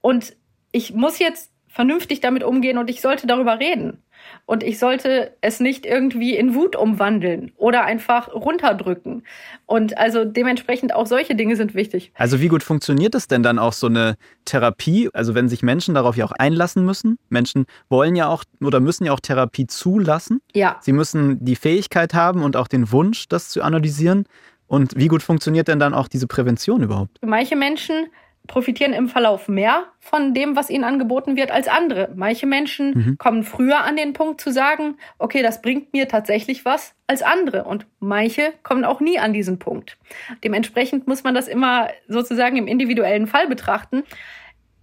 und 0.00 0.36
ich 0.72 0.92
muss 0.94 1.18
jetzt 1.18 1.52
vernünftig 1.66 2.20
damit 2.20 2.44
umgehen 2.44 2.78
und 2.78 2.90
ich 2.90 3.00
sollte 3.00 3.26
darüber 3.26 3.58
reden. 3.58 4.02
Und 4.46 4.62
ich 4.62 4.78
sollte 4.78 5.36
es 5.40 5.60
nicht 5.60 5.86
irgendwie 5.86 6.36
in 6.36 6.54
Wut 6.54 6.76
umwandeln 6.76 7.52
oder 7.56 7.84
einfach 7.84 8.32
runterdrücken. 8.32 9.24
Und 9.66 9.96
also 9.98 10.24
dementsprechend 10.24 10.94
auch 10.94 11.06
solche 11.06 11.34
Dinge 11.34 11.56
sind 11.56 11.74
wichtig. 11.74 12.12
Also 12.14 12.40
wie 12.40 12.48
gut 12.48 12.62
funktioniert 12.62 13.14
es 13.14 13.28
denn 13.28 13.42
dann 13.42 13.58
auch 13.58 13.72
so 13.72 13.86
eine 13.86 14.16
Therapie? 14.44 15.08
Also 15.12 15.34
wenn 15.34 15.48
sich 15.48 15.62
Menschen 15.62 15.94
darauf 15.94 16.16
ja 16.16 16.24
auch 16.24 16.32
einlassen 16.32 16.84
müssen. 16.84 17.18
Menschen 17.28 17.66
wollen 17.88 18.16
ja 18.16 18.28
auch 18.28 18.44
oder 18.60 18.80
müssen 18.80 19.04
ja 19.04 19.12
auch 19.12 19.20
Therapie 19.20 19.66
zulassen. 19.66 20.40
Ja. 20.52 20.78
Sie 20.80 20.92
müssen 20.92 21.44
die 21.44 21.56
Fähigkeit 21.56 22.14
haben 22.14 22.42
und 22.42 22.56
auch 22.56 22.68
den 22.68 22.90
Wunsch, 22.92 23.28
das 23.28 23.48
zu 23.48 23.62
analysieren. 23.62 24.24
Und 24.66 24.96
wie 24.96 25.08
gut 25.08 25.22
funktioniert 25.22 25.66
denn 25.66 25.80
dann 25.80 25.94
auch 25.94 26.06
diese 26.06 26.28
Prävention 26.28 26.82
überhaupt? 26.82 27.18
Für 27.18 27.26
manche 27.26 27.56
Menschen 27.56 28.06
profitieren 28.46 28.92
im 28.92 29.08
Verlauf 29.08 29.48
mehr 29.48 29.84
von 30.00 30.34
dem, 30.34 30.56
was 30.56 30.70
ihnen 30.70 30.84
angeboten 30.84 31.36
wird, 31.36 31.50
als 31.50 31.68
andere. 31.68 32.10
Manche 32.16 32.46
Menschen 32.46 32.90
mhm. 32.90 33.18
kommen 33.18 33.44
früher 33.44 33.84
an 33.84 33.96
den 33.96 34.12
Punkt 34.12 34.40
zu 34.40 34.50
sagen, 34.50 34.96
okay, 35.18 35.42
das 35.42 35.62
bringt 35.62 35.92
mir 35.92 36.08
tatsächlich 36.08 36.64
was, 36.64 36.94
als 37.06 37.22
andere. 37.22 37.64
Und 37.64 37.86
manche 38.00 38.52
kommen 38.62 38.84
auch 38.84 39.00
nie 39.00 39.18
an 39.18 39.32
diesen 39.32 39.58
Punkt. 39.58 39.98
Dementsprechend 40.42 41.06
muss 41.06 41.22
man 41.22 41.34
das 41.34 41.46
immer 41.46 41.90
sozusagen 42.08 42.56
im 42.56 42.66
individuellen 42.66 43.26
Fall 43.26 43.46
betrachten. 43.46 44.02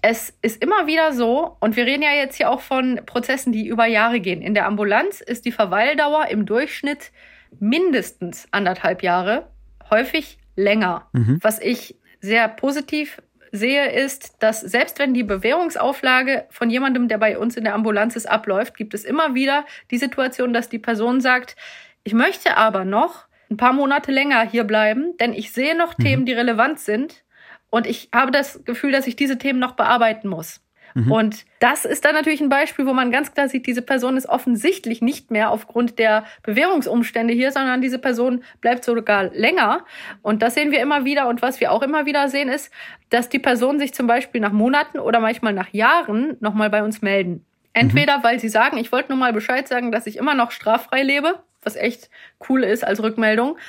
Es 0.02 0.38
ist 0.42 0.62
immer 0.64 0.88
wieder 0.88 1.12
so, 1.12 1.58
und 1.60 1.76
wir 1.76 1.86
reden 1.86 2.04
ja 2.04 2.12
jetzt 2.12 2.38
hier 2.38 2.50
auch 2.50 2.62
von 2.62 3.02
Prozessen, 3.06 3.52
die 3.52 3.68
über 3.68 3.86
Jahre 3.86 4.20
gehen. 4.20 4.42
In 4.42 4.54
der 4.54 4.66
Ambulanz 4.68 5.20
ist 5.20 5.46
die 5.46 5.52
Verweildauer 5.52 6.28
im 6.28 6.46
Durchschnitt 6.46 7.12
mindestens 7.60 8.48
anderthalb 8.52 9.04
Jahre, 9.04 9.48
häufig 9.90 10.38
länger, 10.56 11.08
mhm. 11.14 11.40
was 11.42 11.60
ich 11.60 11.96
sehr 12.20 12.48
positiv 12.48 13.22
sehe, 13.58 13.92
ist, 13.92 14.36
dass 14.40 14.62
selbst 14.62 15.00
wenn 15.00 15.14
die 15.14 15.24
Bewährungsauflage 15.24 16.46
von 16.50 16.70
jemandem, 16.70 17.08
der 17.08 17.18
bei 17.18 17.38
uns 17.38 17.58
in 17.58 17.64
der 17.64 17.74
Ambulanz 17.74 18.16
ist, 18.16 18.30
abläuft, 18.30 18.78
gibt 18.78 18.94
es 18.94 19.04
immer 19.04 19.36
wieder 19.36 19.66
die 19.92 19.98
Situation, 19.98 20.54
dass 20.54 20.70
die 20.70 20.80
Person 20.80 21.20
sagt, 21.22 21.56
ich 22.04 22.14
möchte 22.14 22.58
aber 22.58 22.86
noch 22.86 23.28
ein 23.50 23.58
paar 23.58 23.74
Monate 23.74 24.12
länger 24.12 24.42
hier 24.44 24.64
bleiben, 24.64 25.18
denn 25.20 25.34
ich 25.34 25.52
sehe 25.52 25.78
noch 25.78 25.98
mhm. 25.98 26.04
Themen, 26.04 26.26
die 26.26 26.34
relevant 26.34 26.80
sind 26.80 27.24
und 27.70 27.88
ich 27.88 28.10
habe 28.14 28.32
das 28.32 28.64
Gefühl, 28.64 28.92
dass 28.92 29.08
ich 29.08 29.16
diese 29.16 29.38
Themen 29.38 29.60
noch 29.60 29.74
bearbeiten 29.74 30.28
muss. 30.28 30.62
Mhm. 30.98 31.12
Und 31.12 31.46
das 31.60 31.86
ist 31.86 32.06
dann 32.06 32.16
natürlich 32.16 32.42
ein 32.42 32.50
Beispiel, 32.50 32.88
wo 32.88 32.94
man 32.94 33.12
ganz 33.12 33.32
klar 33.32 33.48
sieht, 33.48 33.68
diese 33.68 33.84
Person 33.84 34.18
ist 34.18 34.28
offensichtlich 34.28 35.00
nicht 35.00 35.30
mehr 35.30 35.52
aufgrund 35.52 36.00
der 36.00 36.26
Bewährungsumstände 36.42 37.36
hier, 37.36 37.52
sondern 37.52 37.82
diese 37.82 38.00
Person 38.00 38.44
bleibt 38.62 38.84
sogar 38.84 39.26
länger. 39.26 39.86
Und 40.24 40.42
das 40.42 40.56
sehen 40.56 40.72
wir 40.72 40.82
immer 40.82 41.06
wieder. 41.06 41.28
Und 41.28 41.44
was 41.44 41.60
wir 41.60 41.72
auch 41.72 41.84
immer 41.84 42.08
wieder 42.08 42.30
sehen, 42.30 42.50
ist, 42.50 42.72
dass 43.12 43.30
die 43.30 43.38
Personen 43.38 43.78
sich 43.78 43.94
zum 43.94 44.08
Beispiel 44.08 44.42
nach 44.42 44.52
Monaten 44.52 44.98
oder 44.98 45.20
manchmal 45.20 45.54
nach 45.54 45.72
Jahren 45.72 46.36
nochmal 46.40 46.72
bei 46.72 46.82
uns 46.82 47.04
melden. 47.04 47.46
Entweder, 47.74 48.18
mhm. 48.18 48.24
weil 48.24 48.40
sie 48.40 48.50
sagen, 48.50 48.78
ich 48.78 48.92
wollte 48.92 49.10
nur 49.10 49.20
mal 49.20 49.34
Bescheid 49.34 49.68
sagen, 49.68 49.92
dass 49.92 50.08
ich 50.08 50.18
immer 50.18 50.34
noch 50.34 50.50
straffrei 50.50 51.04
lebe, 51.04 51.44
was 51.62 51.76
echt 51.76 52.10
cool 52.50 52.64
ist 52.64 52.84
als 52.84 53.04
Rückmeldung. 53.04 53.60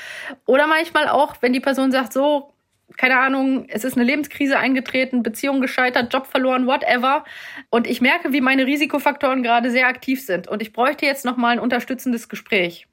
Oder 0.47 0.67
manchmal 0.67 1.09
auch, 1.09 1.37
wenn 1.43 1.53
die 1.53 1.61
Person 1.61 1.93
sagt, 1.93 2.15
so, 2.15 2.55
keine 2.97 3.19
Ahnung, 3.19 3.67
es 3.69 3.85
ist 3.85 3.97
eine 3.97 4.05
Lebenskrise 4.05 4.59
eingetreten, 4.59 5.23
Beziehung 5.23 5.61
gescheitert, 5.61 6.13
Job 6.13 6.27
verloren, 6.27 6.67
whatever. 6.67 7.25
Und 7.71 7.87
ich 7.87 8.01
merke, 8.01 8.33
wie 8.33 8.41
meine 8.41 8.67
Risikofaktoren 8.67 9.43
gerade 9.43 9.71
sehr 9.71 9.87
aktiv 9.87 10.25
sind. 10.25 10.49
Und 10.49 10.63
ich 10.63 10.73
bräuchte 10.73 11.07
jetzt 11.07 11.25
nochmal 11.25 11.53
ein 11.53 11.61
unterstützendes 11.61 12.29
Gespräch. 12.29 12.87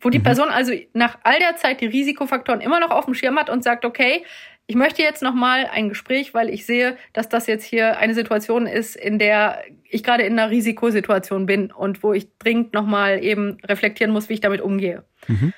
Wo 0.00 0.10
die 0.10 0.18
mhm. 0.18 0.24
Person 0.24 0.48
also 0.48 0.72
nach 0.92 1.18
all 1.24 1.38
der 1.38 1.56
Zeit 1.56 1.80
die 1.80 1.86
Risikofaktoren 1.86 2.60
immer 2.60 2.80
noch 2.80 2.90
auf 2.90 3.06
dem 3.06 3.14
Schirm 3.14 3.38
hat 3.38 3.50
und 3.50 3.64
sagt, 3.64 3.84
okay, 3.84 4.24
ich 4.66 4.76
möchte 4.76 5.02
jetzt 5.02 5.22
nochmal 5.22 5.68
ein 5.70 5.90
Gespräch, 5.90 6.32
weil 6.32 6.48
ich 6.48 6.64
sehe, 6.64 6.96
dass 7.12 7.28
das 7.28 7.46
jetzt 7.46 7.64
hier 7.64 7.98
eine 7.98 8.14
Situation 8.14 8.66
ist, 8.66 8.96
in 8.96 9.18
der 9.18 9.62
ich 9.84 10.02
gerade 10.02 10.22
in 10.22 10.38
einer 10.38 10.50
Risikosituation 10.50 11.44
bin 11.44 11.70
und 11.70 12.02
wo 12.02 12.14
ich 12.14 12.28
dringend 12.38 12.72
nochmal 12.72 13.22
eben 13.22 13.58
reflektieren 13.64 14.12
muss, 14.12 14.28
wie 14.28 14.34
ich 14.34 14.40
damit 14.40 14.62
umgehe. 14.62 15.04
Mhm. 15.26 15.52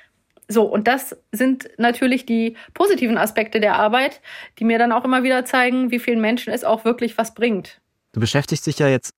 So, 0.49 0.63
und 0.63 0.87
das 0.87 1.15
sind 1.31 1.69
natürlich 1.77 2.25
die 2.25 2.55
positiven 2.73 3.17
Aspekte 3.17 3.59
der 3.59 3.75
Arbeit, 3.75 4.21
die 4.59 4.63
mir 4.63 4.79
dann 4.79 4.91
auch 4.91 5.03
immer 5.03 5.23
wieder 5.23 5.43
zeigen, 5.43 5.91
wie 5.91 5.99
vielen 5.99 6.21
Menschen 6.21 6.53
es 6.53 6.63
auch 6.63 6.85
wirklich 6.85 7.17
was 7.17 7.33
bringt. 7.33 7.81
Du 8.13 8.19
beschäftigst 8.19 8.65
dich 8.65 8.79
ja 8.79 8.87
jetzt 8.87 9.13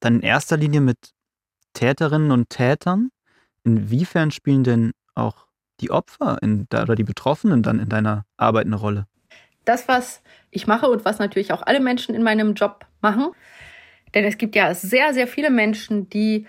dann 0.00 0.16
in 0.16 0.22
erster 0.22 0.56
Linie 0.56 0.80
mit 0.80 0.98
Täterinnen 1.72 2.32
und 2.32 2.50
Tätern. 2.50 3.10
Inwiefern 3.64 4.30
spielen 4.30 4.64
denn 4.64 4.92
auch 5.14 5.46
die 5.80 5.90
Opfer 5.90 6.38
in, 6.42 6.66
oder 6.72 6.94
die 6.94 7.04
Betroffenen 7.04 7.62
dann 7.62 7.78
in 7.78 7.88
deiner 7.88 8.24
Arbeit 8.36 8.66
eine 8.66 8.76
Rolle? 8.76 9.06
Das, 9.64 9.88
was 9.88 10.22
ich 10.50 10.66
mache 10.66 10.88
und 10.88 11.04
was 11.04 11.18
natürlich 11.18 11.52
auch 11.52 11.62
alle 11.62 11.80
Menschen 11.80 12.14
in 12.14 12.22
meinem 12.22 12.54
Job 12.54 12.86
machen, 13.00 13.30
denn 14.14 14.24
es 14.24 14.38
gibt 14.38 14.54
ja 14.54 14.74
sehr, 14.74 15.12
sehr 15.12 15.26
viele 15.26 15.50
Menschen, 15.50 16.08
die 16.08 16.46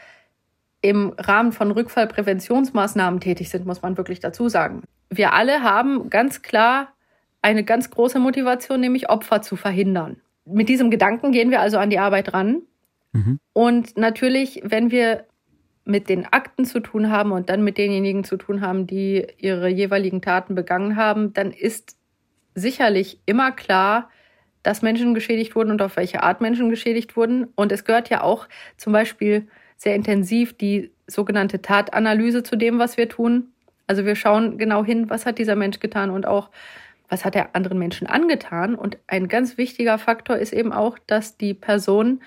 im 0.81 1.13
Rahmen 1.17 1.51
von 1.51 1.71
Rückfallpräventionsmaßnahmen 1.71 3.19
tätig 3.19 3.49
sind, 3.49 3.65
muss 3.65 3.81
man 3.81 3.97
wirklich 3.97 4.19
dazu 4.19 4.49
sagen. 4.49 4.83
Wir 5.09 5.33
alle 5.33 5.63
haben 5.63 6.09
ganz 6.09 6.41
klar 6.41 6.93
eine 7.41 7.63
ganz 7.63 7.89
große 7.89 8.19
Motivation, 8.19 8.79
nämlich 8.79 9.09
Opfer 9.09 9.41
zu 9.41 9.55
verhindern. 9.55 10.17
Mit 10.45 10.69
diesem 10.69 10.91
Gedanken 10.91 11.31
gehen 11.31 11.51
wir 11.51 11.61
also 11.61 11.77
an 11.77 11.89
die 11.89 11.99
Arbeit 11.99 12.33
ran. 12.33 12.61
Mhm. 13.13 13.39
Und 13.53 13.97
natürlich, 13.97 14.61
wenn 14.63 14.91
wir 14.91 15.25
mit 15.85 16.09
den 16.09 16.25
Akten 16.25 16.65
zu 16.65 16.81
tun 16.81 17.09
haben 17.09 17.31
und 17.31 17.49
dann 17.49 17.63
mit 17.63 17.77
denjenigen 17.77 18.23
zu 18.23 18.37
tun 18.37 18.61
haben, 18.61 18.87
die 18.87 19.25
ihre 19.37 19.69
jeweiligen 19.69 20.21
Taten 20.21 20.53
begangen 20.55 20.97
haben, 20.97 21.33
dann 21.33 21.51
ist 21.51 21.95
sicherlich 22.55 23.21
immer 23.25 23.51
klar, 23.51 24.09
dass 24.63 24.81
Menschen 24.81 25.13
geschädigt 25.13 25.55
wurden 25.55 25.71
und 25.71 25.81
auf 25.81 25.95
welche 25.95 26.23
Art 26.23 26.41
Menschen 26.41 26.69
geschädigt 26.69 27.15
wurden. 27.15 27.47
Und 27.55 27.71
es 27.71 27.85
gehört 27.85 28.09
ja 28.09 28.21
auch 28.21 28.47
zum 28.75 28.91
Beispiel 28.91 29.47
sehr 29.77 29.95
intensiv 29.95 30.57
die 30.57 30.91
sogenannte 31.07 31.61
Tatanalyse 31.61 32.43
zu 32.43 32.55
dem, 32.55 32.79
was 32.79 32.97
wir 32.97 33.07
tun. 33.07 33.49
Also 33.85 34.05
wir 34.05 34.15
schauen 34.15 34.57
genau 34.57 34.83
hin, 34.83 35.09
was 35.09 35.25
hat 35.25 35.37
dieser 35.37 35.55
Mensch 35.55 35.79
getan 35.79 36.09
und 36.09 36.25
auch, 36.27 36.49
was 37.07 37.23
hat 37.23 37.35
er 37.35 37.55
anderen 37.55 37.79
Menschen 37.79 38.07
angetan. 38.07 38.75
Und 38.75 38.97
ein 39.07 39.27
ganz 39.27 39.57
wichtiger 39.57 39.97
Faktor 39.97 40.37
ist 40.37 40.51
eben 40.51 40.73
auch, 40.73 40.97
dass 41.07 41.37
die 41.37 41.53
Person 41.53 42.21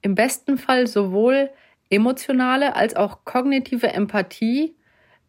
im 0.00 0.14
besten 0.14 0.56
Fall 0.56 0.86
sowohl 0.86 1.50
emotionale 1.90 2.74
als 2.76 2.96
auch 2.96 3.24
kognitive 3.24 3.88
Empathie 3.88 4.74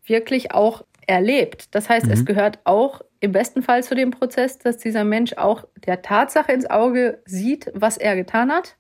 wirklich 0.06 0.54
auch 0.54 0.86
erlebt. 1.08 1.76
Das 1.76 1.90
heißt, 1.90 2.06
mhm. 2.06 2.12
es 2.12 2.26
gehört 2.26 2.60
auch 2.64 3.02
im 3.26 3.32
besten 3.32 3.64
Fall 3.64 3.84
zu 3.84 3.96
dem 3.96 4.12
Prozess, 4.12 4.60
dass 4.60 4.78
dieser 4.78 5.04
Mensch 5.04 5.34
auch 5.34 5.66
der 5.86 6.04
Tatsache 6.04 6.52
ins 6.52 6.70
Auge 6.70 7.20
sieht, 7.26 7.72
was 7.74 7.98
er 7.98 8.16
getan 8.16 8.52
hat 8.52 8.78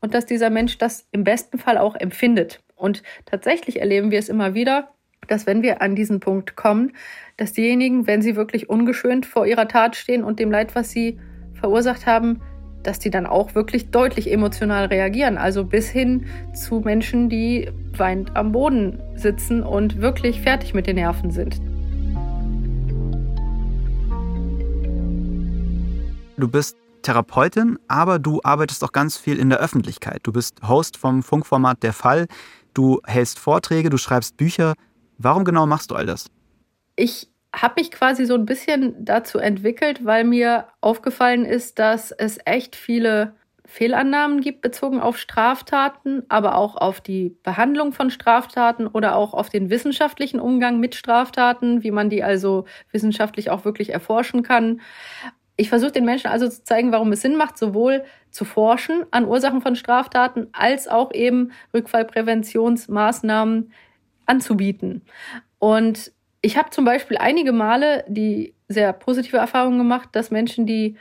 und 0.00 0.14
dass 0.14 0.24
dieser 0.24 0.50
Mensch 0.50 0.78
das 0.78 1.06
im 1.10 1.24
besten 1.24 1.58
Fall 1.58 1.76
auch 1.76 1.96
empfindet. 1.96 2.60
Und 2.76 3.02
tatsächlich 3.26 3.80
erleben 3.80 4.12
wir 4.12 4.20
es 4.20 4.28
immer 4.28 4.54
wieder, 4.54 4.90
dass 5.26 5.46
wenn 5.46 5.62
wir 5.62 5.82
an 5.82 5.96
diesen 5.96 6.20
Punkt 6.20 6.54
kommen, 6.54 6.92
dass 7.36 7.52
diejenigen, 7.52 8.06
wenn 8.06 8.22
sie 8.22 8.36
wirklich 8.36 8.70
ungeschönt 8.70 9.26
vor 9.26 9.46
ihrer 9.46 9.66
Tat 9.66 9.96
stehen 9.96 10.22
und 10.22 10.38
dem 10.38 10.52
Leid, 10.52 10.76
was 10.76 10.90
sie 10.90 11.18
verursacht 11.54 12.06
haben, 12.06 12.40
dass 12.84 13.00
die 13.00 13.10
dann 13.10 13.26
auch 13.26 13.56
wirklich 13.56 13.90
deutlich 13.90 14.30
emotional 14.30 14.86
reagieren. 14.86 15.36
Also 15.36 15.64
bis 15.64 15.90
hin 15.90 16.26
zu 16.54 16.80
Menschen, 16.80 17.28
die 17.28 17.68
weinend 17.96 18.36
am 18.36 18.52
Boden 18.52 19.00
sitzen 19.16 19.64
und 19.64 20.00
wirklich 20.00 20.40
fertig 20.40 20.72
mit 20.72 20.86
den 20.86 20.94
Nerven 20.94 21.32
sind. 21.32 21.60
Du 26.38 26.48
bist 26.48 26.76
Therapeutin, 27.02 27.78
aber 27.88 28.18
du 28.18 28.40
arbeitest 28.42 28.82
auch 28.84 28.92
ganz 28.92 29.16
viel 29.16 29.38
in 29.38 29.50
der 29.50 29.58
Öffentlichkeit. 29.58 30.20
Du 30.22 30.32
bist 30.32 30.56
Host 30.66 30.96
vom 30.96 31.22
Funkformat 31.22 31.82
Der 31.82 31.92
Fall, 31.92 32.26
du 32.74 33.00
hältst 33.06 33.38
Vorträge, 33.38 33.90
du 33.90 33.98
schreibst 33.98 34.36
Bücher. 34.36 34.74
Warum 35.18 35.44
genau 35.44 35.66
machst 35.66 35.90
du 35.90 35.94
all 35.94 36.06
das? 36.06 36.30
Ich 36.96 37.28
habe 37.54 37.74
mich 37.78 37.90
quasi 37.90 38.26
so 38.26 38.34
ein 38.34 38.46
bisschen 38.46 39.04
dazu 39.04 39.38
entwickelt, 39.38 40.04
weil 40.04 40.24
mir 40.24 40.66
aufgefallen 40.80 41.44
ist, 41.44 41.78
dass 41.78 42.12
es 42.12 42.38
echt 42.44 42.76
viele 42.76 43.34
Fehlannahmen 43.64 44.40
gibt 44.40 44.62
bezogen 44.62 44.98
auf 44.98 45.18
Straftaten, 45.18 46.22
aber 46.30 46.56
auch 46.56 46.76
auf 46.76 47.02
die 47.02 47.36
Behandlung 47.42 47.92
von 47.92 48.10
Straftaten 48.10 48.86
oder 48.86 49.14
auch 49.14 49.34
auf 49.34 49.50
den 49.50 49.68
wissenschaftlichen 49.68 50.40
Umgang 50.40 50.80
mit 50.80 50.94
Straftaten, 50.94 51.82
wie 51.82 51.90
man 51.90 52.08
die 52.08 52.24
also 52.24 52.64
wissenschaftlich 52.92 53.50
auch 53.50 53.66
wirklich 53.66 53.90
erforschen 53.90 54.42
kann. 54.42 54.80
Ich 55.60 55.68
versuche 55.68 55.90
den 55.92 56.04
Menschen 56.04 56.28
also 56.28 56.48
zu 56.48 56.62
zeigen, 56.62 56.92
warum 56.92 57.12
es 57.12 57.20
Sinn 57.20 57.36
macht, 57.36 57.58
sowohl 57.58 58.04
zu 58.30 58.44
forschen 58.44 59.04
an 59.10 59.26
Ursachen 59.26 59.60
von 59.60 59.76
Straftaten 59.76 60.46
als 60.52 60.88
auch 60.88 61.12
eben 61.12 61.50
Rückfallpräventionsmaßnahmen 61.74 63.72
anzubieten. 64.24 65.02
Und 65.58 66.12
ich 66.40 66.56
habe 66.56 66.70
zum 66.70 66.84
Beispiel 66.84 67.18
einige 67.18 67.52
Male 67.52 68.04
die 68.06 68.54
sehr 68.68 68.92
positive 68.92 69.38
Erfahrung 69.38 69.78
gemacht, 69.78 70.10
dass 70.12 70.30
Menschen, 70.30 70.64
die 70.64 70.96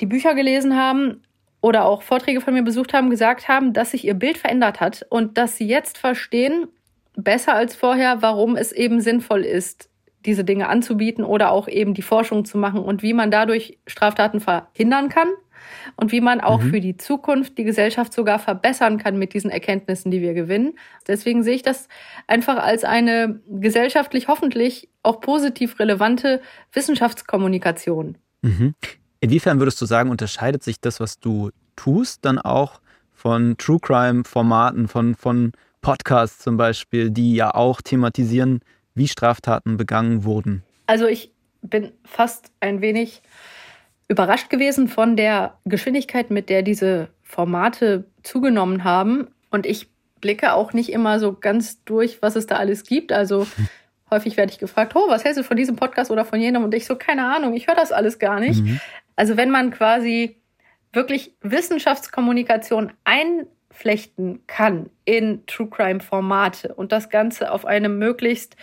die 0.00 0.06
Bücher 0.06 0.34
gelesen 0.34 0.76
haben, 0.76 1.22
oder 1.62 1.84
auch 1.84 2.02
Vorträge 2.02 2.40
von 2.40 2.52
mir 2.52 2.64
besucht 2.64 2.92
haben, 2.92 3.08
gesagt 3.08 3.48
haben, 3.48 3.72
dass 3.72 3.92
sich 3.92 4.04
ihr 4.04 4.14
Bild 4.14 4.36
verändert 4.36 4.80
hat 4.80 5.06
und 5.08 5.38
dass 5.38 5.56
sie 5.56 5.66
jetzt 5.66 5.96
verstehen, 5.96 6.68
besser 7.14 7.54
als 7.54 7.76
vorher, 7.76 8.20
warum 8.20 8.56
es 8.56 8.72
eben 8.72 9.00
sinnvoll 9.00 9.44
ist, 9.44 9.88
diese 10.24 10.44
Dinge 10.44 10.68
anzubieten 10.68 11.24
oder 11.24 11.50
auch 11.50 11.68
eben 11.68 11.94
die 11.94 12.02
Forschung 12.02 12.44
zu 12.44 12.58
machen 12.58 12.80
und 12.80 13.02
wie 13.02 13.12
man 13.12 13.30
dadurch 13.30 13.78
Straftaten 13.86 14.40
verhindern 14.40 15.08
kann 15.08 15.28
und 15.96 16.12
wie 16.12 16.20
man 16.20 16.40
auch 16.40 16.62
mhm. 16.62 16.70
für 16.70 16.80
die 16.80 16.96
Zukunft 16.96 17.58
die 17.58 17.64
Gesellschaft 17.64 18.12
sogar 18.12 18.38
verbessern 18.38 18.98
kann 18.98 19.18
mit 19.18 19.34
diesen 19.34 19.50
Erkenntnissen, 19.50 20.10
die 20.10 20.20
wir 20.20 20.34
gewinnen. 20.34 20.74
Deswegen 21.06 21.42
sehe 21.42 21.54
ich 21.54 21.62
das 21.62 21.88
einfach 22.26 22.56
als 22.56 22.84
eine 22.84 23.40
gesellschaftlich 23.48 24.28
hoffentlich 24.28 24.88
auch 25.02 25.20
positiv 25.20 25.78
relevante 25.78 26.40
Wissenschaftskommunikation. 26.72 28.18
Mhm. 28.42 28.74
Inwiefern 29.20 29.60
würdest 29.60 29.80
du 29.80 29.86
sagen, 29.86 30.10
unterscheidet 30.10 30.62
sich 30.62 30.80
das, 30.80 30.98
was 30.98 31.20
du 31.20 31.50
tust, 31.76 32.24
dann 32.24 32.38
auch 32.38 32.80
von 33.12 33.56
True 33.56 33.78
Crime-Formaten, 33.80 34.88
von, 34.88 35.14
von 35.14 35.52
Podcasts 35.80 36.40
zum 36.40 36.56
Beispiel, 36.56 37.10
die 37.10 37.34
ja 37.34 37.54
auch 37.54 37.80
thematisieren, 37.80 38.60
wie 38.94 39.08
Straftaten 39.08 39.76
begangen 39.76 40.24
wurden? 40.24 40.62
Also 40.86 41.06
ich 41.06 41.32
bin 41.62 41.92
fast 42.04 42.50
ein 42.60 42.80
wenig 42.80 43.22
überrascht 44.08 44.50
gewesen 44.50 44.88
von 44.88 45.16
der 45.16 45.58
Geschwindigkeit, 45.64 46.30
mit 46.30 46.48
der 46.48 46.62
diese 46.62 47.08
Formate 47.22 48.04
zugenommen 48.22 48.84
haben. 48.84 49.28
Und 49.50 49.64
ich 49.64 49.88
blicke 50.20 50.52
auch 50.52 50.72
nicht 50.72 50.92
immer 50.92 51.18
so 51.18 51.32
ganz 51.32 51.82
durch, 51.84 52.20
was 52.20 52.36
es 52.36 52.46
da 52.46 52.56
alles 52.56 52.84
gibt. 52.84 53.12
Also 53.12 53.46
häufig 54.10 54.36
werde 54.36 54.52
ich 54.52 54.58
gefragt, 54.58 54.94
oh, 54.94 55.08
was 55.08 55.24
hältst 55.24 55.38
du 55.38 55.44
von 55.44 55.56
diesem 55.56 55.76
Podcast 55.76 56.10
oder 56.10 56.24
von 56.24 56.40
jenem? 56.40 56.64
Und 56.64 56.74
ich 56.74 56.86
so, 56.86 56.96
keine 56.96 57.34
Ahnung, 57.34 57.54
ich 57.54 57.68
höre 57.68 57.74
das 57.74 57.92
alles 57.92 58.18
gar 58.18 58.40
nicht. 58.40 58.62
Mhm. 58.62 58.80
Also 59.16 59.36
wenn 59.36 59.50
man 59.50 59.70
quasi 59.70 60.36
wirklich 60.92 61.34
Wissenschaftskommunikation 61.40 62.92
einflechten 63.72 64.40
kann 64.46 64.90
in 65.04 65.44
True 65.46 65.68
Crime 65.68 66.00
Formate 66.00 66.74
und 66.74 66.92
das 66.92 67.08
Ganze 67.08 67.50
auf 67.50 67.64
einem 67.64 67.98
möglichst 67.98 68.56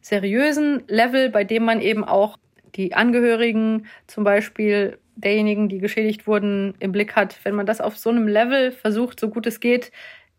seriösen 0.00 0.82
Level, 0.88 1.30
bei 1.30 1.44
dem 1.44 1.64
man 1.64 1.80
eben 1.80 2.04
auch 2.04 2.38
die 2.74 2.94
Angehörigen 2.94 3.86
zum 4.06 4.24
Beispiel 4.24 4.98
derjenigen, 5.16 5.68
die 5.68 5.78
geschädigt 5.78 6.26
wurden, 6.26 6.74
im 6.80 6.92
Blick 6.92 7.14
hat. 7.14 7.38
Wenn 7.44 7.54
man 7.54 7.66
das 7.66 7.80
auf 7.80 7.96
so 7.96 8.10
einem 8.10 8.26
Level 8.26 8.72
versucht, 8.72 9.20
so 9.20 9.28
gut 9.28 9.46
es 9.46 9.60
geht, 9.60 9.92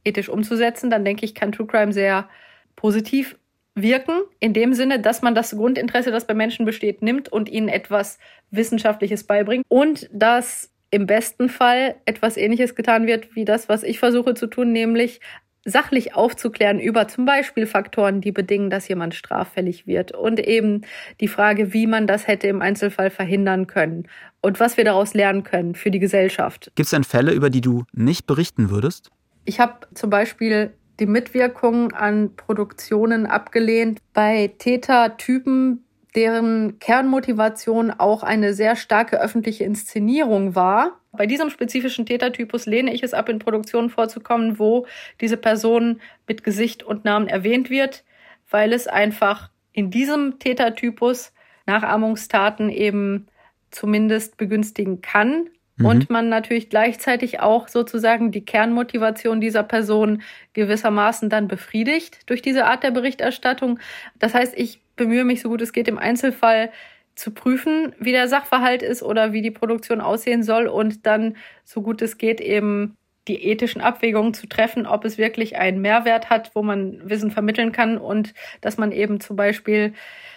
ethisch 0.03 0.29
umzusetzen, 0.29 0.89
dann 0.89 1.05
denke 1.05 1.24
ich, 1.24 1.34
kann 1.34 1.51
True 1.51 1.67
Crime 1.67 1.94
sehr 1.94 2.27
positiv 2.75 3.38
wirken, 3.74 4.22
in 4.39 4.53
dem 4.53 4.74
Sinne, 4.74 5.00
dass 5.00 5.22
man 5.22 5.36
das 5.36 5.51
Grundinteresse, 5.51 6.12
das 6.12 6.27
bei 6.27 6.34
Menschen 6.34 6.65
besteht, 6.65 7.01
nimmt 7.01 7.29
und 7.29 7.50
ihnen 7.50 7.70
etwas 7.70 8.20
Wissenschaftliches 8.51 9.25
beibringt 9.25 9.66
und 9.70 10.09
dass 10.14 10.72
im 10.91 11.05
besten 11.05 11.50
Fall 11.50 11.95
etwas 12.05 12.37
Ähnliches 12.37 12.75
getan 12.75 13.07
wird 13.07 13.35
wie 13.35 13.45
das, 13.45 13.69
was 13.69 13.83
ich 13.83 14.00
versuche 14.00 14.33
zu 14.33 14.48
tun, 14.48 14.71
nämlich 14.71 15.19
sachlich 15.65 16.13
aufzuklären 16.13 16.79
über 16.79 17.07
zum 17.07 17.25
Beispiel 17.25 17.65
Faktoren, 17.65 18.21
die 18.21 18.31
bedingen, 18.31 18.69
dass 18.69 18.87
jemand 18.87 19.15
straffällig 19.15 19.87
wird 19.87 20.11
und 20.11 20.39
eben 20.39 20.81
die 21.19 21.27
Frage, 21.27 21.74
wie 21.74 21.87
man 21.87 22.05
das 22.05 22.27
hätte 22.27 22.48
im 22.48 22.61
Einzelfall 22.61 23.09
verhindern 23.09 23.65
können 23.65 24.07
und 24.41 24.59
was 24.59 24.77
wir 24.77 24.85
daraus 24.85 25.15
lernen 25.15 25.43
können 25.43 25.74
für 25.74 25.89
die 25.89 26.00
Gesellschaft. 26.00 26.71
Gibt 26.75 26.85
es 26.85 26.91
denn 26.91 27.03
Fälle, 27.03 27.33
über 27.33 27.50
die 27.50 27.61
du 27.61 27.83
nicht 27.93 28.27
berichten 28.27 28.69
würdest? 28.69 29.09
Ich 29.43 29.59
habe 29.59 29.87
zum 29.95 30.11
Beispiel 30.11 30.71
die 31.00 31.07
Mitwirkung 31.07 31.91
an 31.91 32.35
Produktionen 32.35 33.25
abgelehnt 33.25 34.00
bei 34.13 34.53
Tätertypen, 34.59 35.84
deren 36.16 36.80
Kernmotivation 36.80 37.92
auch 37.92 38.24
eine 38.24 38.54
sehr 38.54 38.75
starke 38.75 39.20
öffentliche 39.20 39.66
Inszenierung 39.66 40.56
war. 40.56 41.00
Bei 41.12 41.25
diesem 41.25 41.50
spezifischen 41.50 42.06
Tätertypus 42.06 42.66
lehne 42.66 42.94
ich 42.94 43.04
es 43.04 43.14
ab, 43.14 43.30
in 43.30 43.40
Produktionen 43.40 43.90
vorzukommen, 43.90 44.60
wo 44.60 44.86
diese 45.22 45.38
Person 45.38 46.01
mit 46.28 46.44
Gesicht 46.44 46.84
und 46.84 47.06
Namen 47.06 47.28
erwähnt 47.28 47.70
wird, 47.70 48.04
weil 48.50 48.74
es 48.74 48.88
einfach 48.88 49.50
in 49.74 49.92
diesem 49.92 50.40
Tätertypus 50.40 51.34
Nachahmungstaten 51.66 52.70
eben 52.70 53.28
zumindest 53.72 54.38
begünstigen 54.38 55.01
kann, 55.01 55.50
Mhm. 55.77 55.85
Und 55.85 56.09
man 56.09 56.29
natürlich 56.29 56.70
gleichzeitig 56.70 57.40
auch 57.40 57.68
sozusagen 57.68 58.31
die 58.31 58.46
Kernmotivation 58.46 59.42
dieser 59.42 59.64
Person 59.64 60.22
gewissermaßen 60.53 61.29
dann 61.29 61.48
befriedigt 61.48 62.29
durch 62.29 62.42
diese 62.42 62.66
Art 62.66 62.83
der 62.83 62.92
Berichterstattung. 62.92 63.79
Das 64.20 64.33
heißt, 64.33 64.53
ich 64.57 64.79
bemühe 64.96 65.25
mich 65.25 65.42
so 65.42 65.50
gut 65.50 65.61
es 65.61 65.74
geht 65.74 65.88
im 65.88 65.98
Einzelfall 65.98 66.72
zu 67.16 67.31
prüfen, 67.31 67.94
wie 68.00 68.11
der 68.11 68.27
Sachverhalt 68.27 68.81
ist 68.81 69.01
oder 69.01 69.33
wie 69.33 69.42
die 69.42 69.51
Produktion 69.51 70.01
aussehen 70.01 70.44
soll 70.44 70.68
und 70.68 71.05
dann 71.05 71.38
so 71.64 71.81
gut 71.81 72.01
es 72.01 72.18
geht 72.18 72.42
eben 72.42 72.98
die 73.27 73.44
ethischen 73.44 73.81
Abwägungen 73.81 74.33
zu 74.33 74.48
treffen, 74.48 74.85
ob 74.85 75.03
es 75.03 75.18
wirklich 75.18 75.55
einen 75.55 75.81
Mehrwert 75.81 76.29
hat, 76.29 76.51
wo 76.53 76.61
man 76.61 77.01
Wissen 77.09 77.31
vermitteln 77.31 77.72
kann 77.72 77.98
und 77.98 78.33
dass 78.61 78.77
man 78.77 78.92
eben 78.92 79.20
zum 79.20 79.35
Beispiel 79.35 79.94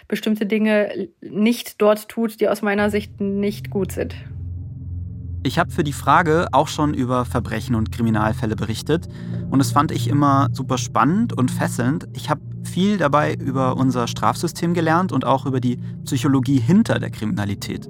bestimmte 0.07 0.45
Dinge 0.45 1.09
nicht 1.21 1.81
dort 1.81 2.09
tut, 2.09 2.41
die 2.41 2.47
aus 2.47 2.61
meiner 2.61 2.89
Sicht 2.89 3.21
nicht 3.21 3.69
gut 3.69 3.91
sind. 3.91 4.15
Ich 5.41 5.57
habe 5.57 5.71
für 5.71 5.85
die 5.85 5.93
Frage 5.93 6.47
auch 6.51 6.67
schon 6.67 6.93
über 6.93 7.23
Verbrechen 7.23 7.75
und 7.75 7.93
Kriminalfälle 7.93 8.57
berichtet 8.57 9.07
und 9.49 9.59
das 9.59 9.71
fand 9.71 9.91
ich 9.91 10.09
immer 10.09 10.49
super 10.51 10.77
spannend 10.77 11.31
und 11.31 11.49
fesselnd. 11.49 12.07
Ich 12.13 12.29
habe 12.29 12.41
viel 12.63 12.97
dabei 12.97 13.35
über 13.35 13.77
unser 13.77 14.07
Strafsystem 14.07 14.73
gelernt 14.73 15.13
und 15.13 15.23
auch 15.23 15.45
über 15.45 15.61
die 15.61 15.77
Psychologie 16.03 16.59
hinter 16.59 16.99
der 16.99 17.09
Kriminalität. 17.09 17.89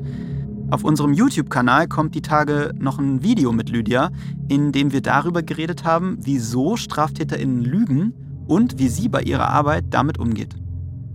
Auf 0.70 0.84
unserem 0.84 1.14
YouTube-Kanal 1.14 1.88
kommt 1.88 2.14
die 2.14 2.22
Tage 2.22 2.72
noch 2.78 3.00
ein 3.00 3.24
Video 3.24 3.52
mit 3.52 3.70
Lydia, 3.70 4.12
in 4.48 4.72
dem 4.72 4.92
wir 4.92 5.02
darüber 5.02 5.42
geredet 5.42 5.84
haben, 5.84 6.20
wieso 6.22 6.78
StraftäterInnen 6.78 7.64
lügen 7.64 8.14
und 8.48 8.78
wie 8.78 8.90
sie 8.90 9.10
bei 9.10 9.24
ihrer 9.24 9.50
Arbeit 9.50 9.86
damit 9.90 10.20
umgeht. 10.20 10.56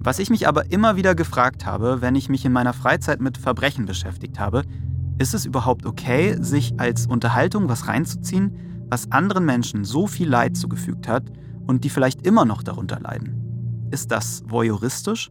Was 0.01 0.19
ich 0.19 0.31
mich 0.31 0.49
aber 0.49 0.73
immer 0.73 0.97
wieder 0.97 1.15
gefragt 1.15 1.65
habe, 1.65 2.01
wenn 2.01 2.17
ich 2.17 2.29
mich 2.29 2.45
in 2.45 2.53
meiner 2.53 2.73
Freizeit 2.73 3.21
mit 3.21 3.39
Verbrechen 3.39 3.87
beschäftigt 3.87 4.41
habe, 4.41 4.65
ist 5.19 5.35
es 5.35 5.47
überhaupt 5.47 5.87
okay, 5.87 6.37
sich 6.41 6.75
als 6.79 7.07
Unterhaltung 7.07 7.69
was 7.69 7.89
reinzuziehen, 7.89 8.87
was 8.89 9.11
anderen 9.13 9.45
Menschen 9.45 9.85
so 9.85 10.07
viel 10.07 10.29
Leid 10.29 10.57
zugefügt 10.57 11.09
hat 11.09 11.25
und 11.67 11.85
die 11.85 11.91
vielleicht 11.91 12.27
immer 12.27 12.45
noch 12.45 12.63
darunter 12.63 13.01
leiden? 13.01 13.89
Ist 13.91 14.11
das 14.11 14.43
voyeuristisch? 14.47 15.31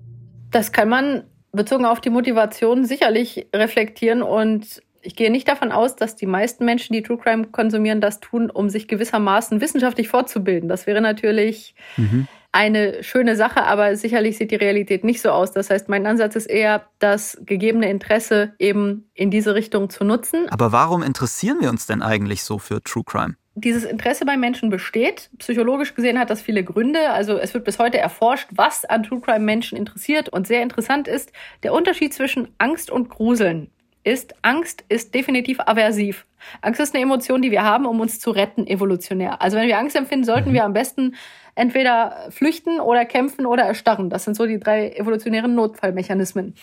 Das 0.52 0.72
kann 0.72 0.89
man 0.89 1.24
bezogen 1.52 1.86
auf 1.86 2.02
die 2.02 2.10
Motivation 2.10 2.86
sicherlich 2.86 3.48
reflektieren 3.54 4.22
und 4.22 4.82
ich 5.02 5.17
gehe 5.17 5.30
nicht 5.30 5.48
davon 5.50 5.74
aus, 5.74 5.98
dass 5.98 6.15
die 6.15 6.26
meisten 6.26 6.63
Menschen, 6.63 6.93
die 6.93 7.04
True 7.04 7.17
Crime 7.17 7.48
konsumieren, 7.48 8.00
das 8.00 8.22
tun, 8.22 8.50
um 8.50 8.69
sich 8.69 8.88
gewissermaßen 8.88 9.60
wissenschaftlich 9.60 10.08
fortzubilden. 10.08 10.69
Das 10.69 10.88
wäre 10.88 11.02
natürlich 11.02 11.76
mhm 11.98 12.28
eine 12.54 13.04
schöne 13.04 13.36
Sache, 13.36 13.63
aber 13.63 13.98
sicherlich 13.98 14.38
sieht 14.38 14.52
die 14.52 14.56
Realität 14.56 15.04
nicht 15.04 15.22
so 15.22 15.32
aus. 15.32 15.52
Das 15.52 15.70
heißt, 15.70 15.89
mein 15.89 16.06
Ansatz 16.06 16.36
ist 16.36 16.46
eher, 16.46 16.88
das 17.00 17.38
gegebene 17.46 17.89
Interesse 17.89 18.54
eben 18.60 19.10
in 19.13 19.32
diese 19.32 19.56
Richtung 19.56 19.89
zu 19.89 20.06
nutzen. 20.06 20.48
Aber 20.50 20.72
warum 20.72 21.04
interessieren 21.04 21.58
wir 21.60 21.70
uns 21.70 21.88
denn 21.88 22.02
eigentlich 22.02 22.44
so 22.44 22.60
für 22.60 22.82
True 22.82 23.04
Crime? 23.06 23.36
Dieses 23.56 23.84
Interesse 23.84 24.26
bei 24.26 24.38
Menschen 24.38 24.70
besteht. 24.70 25.30
Psychologisch 25.39 25.96
gesehen 25.96 26.18
hat 26.18 26.30
das 26.30 26.42
viele 26.42 26.63
Gründe. 26.63 27.10
Also 27.10 27.38
es 27.38 27.54
wird 27.54 27.66
bis 27.66 27.80
heute 27.80 27.98
erforscht, 27.98 28.48
was 28.52 28.86
an 28.86 29.04
True 29.04 29.20
Crime 29.20 29.44
Menschen 29.44 29.78
interessiert. 29.78 30.30
Und 30.30 30.48
sehr 30.48 30.62
interessant 30.62 31.08
ist 31.08 31.32
der 31.63 31.74
Unterschied 31.74 32.13
zwischen 32.13 32.50
Angst 32.60 32.92
und 32.92 33.10
Gruseln 33.10 33.70
ist, 34.04 34.36
Angst 34.42 34.84
ist 34.89 35.16
definitiv 35.16 35.60
aversiv. 35.60 36.26
Angst 36.62 36.80
ist 36.80 36.94
eine 36.94 37.04
Emotion, 37.04 37.42
die 37.42 37.52
wir 37.52 37.64
haben, 37.64 37.86
um 37.86 38.00
uns 38.00 38.20
zu 38.20 38.32
retten, 38.32 38.68
evolutionär. 38.68 39.42
Also 39.42 39.58
wenn 39.58 39.68
wir 39.68 39.78
Angst 39.78 39.96
empfinden, 39.96 40.26
sollten 40.26 40.50
mhm. 40.50 40.54
wir 40.54 40.64
am 40.64 40.74
besten 40.74 41.16
entweder 41.56 42.28
flüchten 42.30 42.80
oder 42.80 43.06
kämpfen 43.06 43.46
oder 43.46 43.64
erstarren. 43.64 44.10
Das 44.10 44.24
sind 44.24 44.36
so 44.36 44.46
die 44.46 44.60
drei 44.60 44.92
evolutionären 44.92 45.56
Notfallmechanismen. 45.56 46.56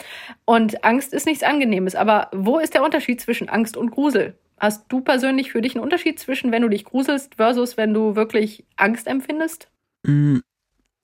Und 0.44 0.84
Angst 0.84 1.12
ist 1.12 1.26
nichts 1.26 1.42
Angenehmes. 1.42 1.94
Aber 1.94 2.28
wo 2.32 2.58
ist 2.58 2.74
der 2.74 2.82
Unterschied 2.82 3.20
zwischen 3.20 3.48
Angst 3.48 3.76
und 3.76 3.90
Grusel? 3.90 4.36
Hast 4.58 4.84
du 4.88 5.00
persönlich 5.00 5.52
für 5.52 5.62
dich 5.62 5.74
einen 5.74 5.84
Unterschied 5.84 6.18
zwischen, 6.18 6.52
wenn 6.52 6.62
du 6.62 6.68
dich 6.68 6.84
gruselst 6.84 7.36
versus 7.36 7.76
wenn 7.76 7.94
du 7.94 8.14
wirklich 8.14 8.66
Angst 8.76 9.06
empfindest? 9.06 9.68
Mm, 10.06 10.38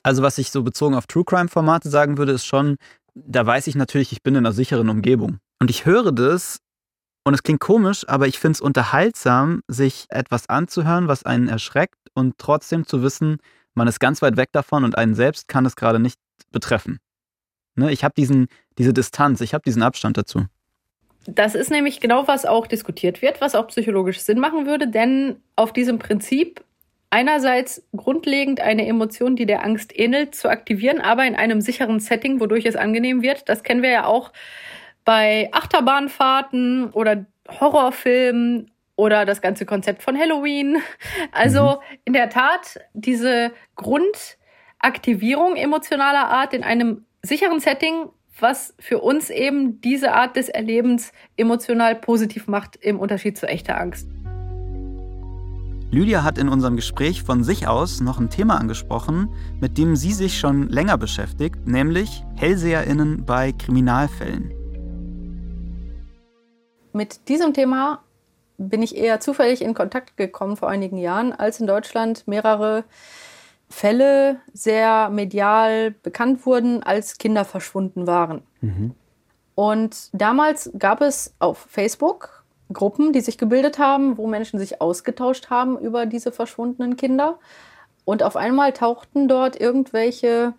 also 0.03 0.23
was 0.23 0.39
ich 0.39 0.51
so 0.51 0.63
bezogen 0.63 0.95
auf 0.95 1.07
True 1.07 1.25
Crime 1.25 1.49
Formate 1.49 1.89
sagen 1.89 2.19
würde, 2.19 2.33
ist 2.33 2.45
schon, 2.45 2.77
da 3.15 3.47
weiß 3.47 3.67
ich 3.67 3.75
natürlich, 3.75 4.13
ich 4.13 4.23
bin 4.23 4.35
in 4.35 4.45
einer 4.45 4.53
sicheren 4.53 4.91
Umgebung. 4.91 5.39
Und 5.59 5.71
ich 5.71 5.87
höre 5.87 6.13
das 6.13 6.61
und 7.27 7.35
es 7.35 7.43
klingt 7.43 7.59
komisch, 7.59 8.09
aber 8.09 8.29
ich 8.29 8.39
finde 8.39 8.53
es 8.53 8.61
unterhaltsam, 8.61 9.63
sich 9.67 10.07
etwas 10.11 10.49
anzuhören, 10.49 11.09
was 11.09 11.27
einen 11.27 11.49
erschreckt 11.49 11.99
und 12.15 12.39
trotzdem 12.39 12.87
zu 12.87 13.03
wissen, 13.03 13.39
man 13.75 13.89
ist 13.89 13.99
ganz 13.99 14.23
weit 14.23 14.37
weg 14.37 14.51
davon 14.53 14.85
und 14.85 14.97
einen 14.97 15.17
selbst 15.17 15.49
kann 15.49 15.67
es 15.67 15.75
gerade 15.75 15.99
nicht 15.99 16.21
betreffen. 16.53 17.01
Ne? 17.75 17.91
Ich 17.91 18.05
habe 18.05 18.15
diese 18.17 18.93
Distanz, 18.93 19.41
ich 19.41 19.55
habe 19.55 19.65
diesen 19.67 19.83
Abstand 19.83 20.17
dazu. 20.17 20.45
Das 21.27 21.57
ist 21.57 21.69
nämlich 21.69 21.99
genau, 21.99 22.29
was 22.29 22.47
auch 22.47 22.69
diskutiert 22.69 23.23
wird, 23.23 23.41
was 23.41 23.57
auch 23.57 23.67
psychologisch 23.67 24.21
Sinn 24.21 24.39
machen 24.39 24.65
würde, 24.65 24.87
denn 24.87 25.43
auf 25.57 25.73
diesem 25.73 25.99
Prinzip 25.99 26.63
einerseits 27.11 27.83
grundlegend 27.97 28.61
eine 28.61 28.87
Emotion, 28.87 29.35
die 29.35 29.47
der 29.47 29.65
Angst 29.65 29.99
ähnelt, 29.99 30.37
zu 30.37 30.49
aktivieren, 30.49 31.01
aber 31.01 31.27
in 31.27 31.35
einem 31.35 31.61
sicheren 31.61 31.99
Setting, 31.99 32.39
wodurch 32.39 32.67
es 32.67 32.77
angenehm 32.77 33.21
wird. 33.21 33.49
Das 33.49 33.65
kennen 33.65 33.83
wir 33.83 33.91
ja 33.91 34.05
auch 34.07 34.31
bei 35.07 35.49
Achterbahnfahrten 35.53 36.91
oder 36.91 37.25
Horrorfilmen 37.49 38.71
oder 38.97 39.25
das 39.25 39.41
ganze 39.41 39.65
Konzept 39.65 40.03
von 40.03 40.19
Halloween. 40.19 40.83
Also 41.33 41.63
mhm. 41.63 41.99
in 42.05 42.13
der 42.13 42.29
Tat 42.29 42.79
diese 42.93 43.53
Grundaktivierung 43.77 45.57
emotionaler 45.57 46.29
Art 46.29 46.53
in 46.53 46.63
einem 46.63 47.07
sicheren 47.23 47.61
Setting 47.61 48.11
was 48.41 48.75
für 48.79 48.99
uns 48.99 49.31
eben 49.31 49.81
diese 49.81 50.13
Art 50.13 50.37
des 50.37 50.49
Erlebens 50.49 51.13
emotional 51.37 51.95
positiv 51.95 52.49
macht 52.49 52.77
im 52.77 52.99
Unterschied 52.99 53.39
zu 53.39 53.47
echter 53.47 53.81
Angst. 53.81 54.09
Lydia 55.91 56.25
hat 56.25 56.37
in 56.37 56.49
unserem 56.49 56.77
Gespräch 56.77 57.23
von 57.23 57.45
sich 57.45 57.69
aus 57.69 58.01
noch 58.01 58.19
ein 58.19 58.29
Thema 58.29 58.59
angesprochen, 58.59 59.31
mit 59.61 59.79
dem 59.79 59.97
sie 59.97 60.13
sich 60.13 60.39
schon 60.39 60.69
länger 60.69 60.99
beschäftigt, 60.99 61.67
nämlich 61.67 62.25
Hellseherinnen 62.35 63.25
bei 63.25 63.53
Kriminalfällen. 63.53 64.56
Mit 66.97 67.29
diesem 67.29 67.53
Thema 67.53 68.03
bin 68.57 68.83
ich 68.83 68.97
eher 68.97 69.21
zufällig 69.21 69.61
in 69.61 69.75
Kontakt 69.75 70.17
gekommen 70.17 70.57
vor 70.57 70.71
einigen 70.71 70.97
Jahren, 70.97 71.35
als 71.35 71.61
in 71.61 71.67
Deutschland 71.67 72.27
mehrere 72.27 72.85
Fälle 73.69 74.41
sehr 74.55 75.11
medial 75.11 75.91
bekannt 75.91 76.47
wurden, 76.47 76.83
als 76.83 77.19
Kinder 77.19 77.45
verschwunden 77.45 78.07
waren. 78.07 78.43
Mhm. 78.63 78.95
Und 79.55 80.09
damals 80.15 80.71
gab 80.79 81.03
es 81.03 81.35
auf 81.39 81.59
Facebook 81.69 82.45
Gruppen, 82.73 83.13
die 83.13 83.21
sich 83.21 83.37
gebildet 83.37 83.79
haben, 83.79 84.17
wo 84.17 84.27
Menschen 84.27 84.59
sich 84.59 84.81
ausgetauscht 84.81 85.51
haben 85.51 85.79
über 85.79 86.07
diese 86.07 86.33
verschwundenen 86.33 86.97
Kinder. 86.97 87.39
Und 88.07 88.23
auf 88.23 88.37
einmal 88.37 88.73
tauchten 88.73 89.29
dort 89.29 89.61
irgendwelche 89.61 90.55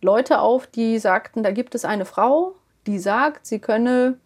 Leute 0.00 0.38
auf, 0.38 0.68
die 0.68 1.00
sagten, 1.00 1.42
da 1.42 1.50
gibt 1.50 1.74
es 1.74 1.84
eine 1.84 2.04
Frau, 2.04 2.54
die 2.86 3.00
sagt, 3.00 3.44
sie 3.44 3.58
könne 3.58 4.18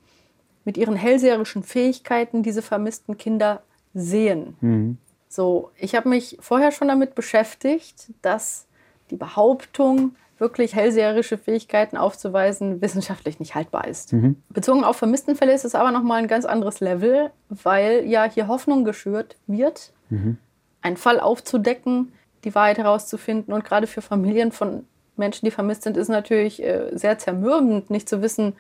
mit 0.65 0.77
ihren 0.77 0.97
hellseherischen 0.97 1.63
Fähigkeiten 1.63 2.43
diese 2.43 2.63
vermissten 2.63 3.17
Kinder 3.17 3.63
sehen. 3.93 4.57
Mhm. 4.61 4.99
So, 5.29 5.71
ich 5.77 5.95
habe 5.95 6.09
mich 6.09 6.39
vorher 6.41 6.73
schon 6.73 6.89
damit 6.89 7.15
beschäftigt, 7.15 8.13
dass 8.23 8.67
die 9.11 9.17
Behauptung, 9.17 10.17
wirklich 10.39 10.75
hellseherische 10.75 11.39
Fähigkeiten 11.39 11.97
aufzuweisen, 11.97 12.81
wissenschaftlich 12.83 13.39
nicht 13.39 13.55
haltbar 13.55 13.87
ist. 13.87 14.13
Mhm. 14.13 14.37
Bezogen 14.49 14.85
auf 14.85 14.97
vermissten 14.97 15.37
Fälle 15.37 15.55
ist 15.55 15.65
es 15.65 15.75
aber 15.75 15.91
nochmal 15.93 16.23
ein 16.23 16.29
ganz 16.29 16.45
anderes 16.45 16.81
Level, 16.81 17.31
weil 17.49 18.05
ja 18.07 18.25
hier 18.25 18.49
Hoffnung 18.49 18.85
geschürt 18.85 19.37
wird, 19.47 19.93
mhm. 20.11 20.39
einen 20.83 20.97
Fall 20.97 21.21
aufzudecken, 21.21 22.13
die 22.45 22.55
Wahrheit 22.55 22.79
herauszufinden. 22.79 23.55
Und 23.55 23.65
gerade 23.65 23.87
für 23.87 24.03
Familien 24.03 24.53
von 24.53 24.87
Menschen, 25.17 25.47
die 25.47 25.51
vermisst 25.51 25.83
sind, 25.83 25.97
ist 25.97 26.09
natürlich 26.09 26.63
äh, 26.63 26.91
sehr 26.93 27.19
zermürbend, 27.19 27.91
nicht 27.91 28.09
zu 28.09 28.21
wissen, 28.21 28.55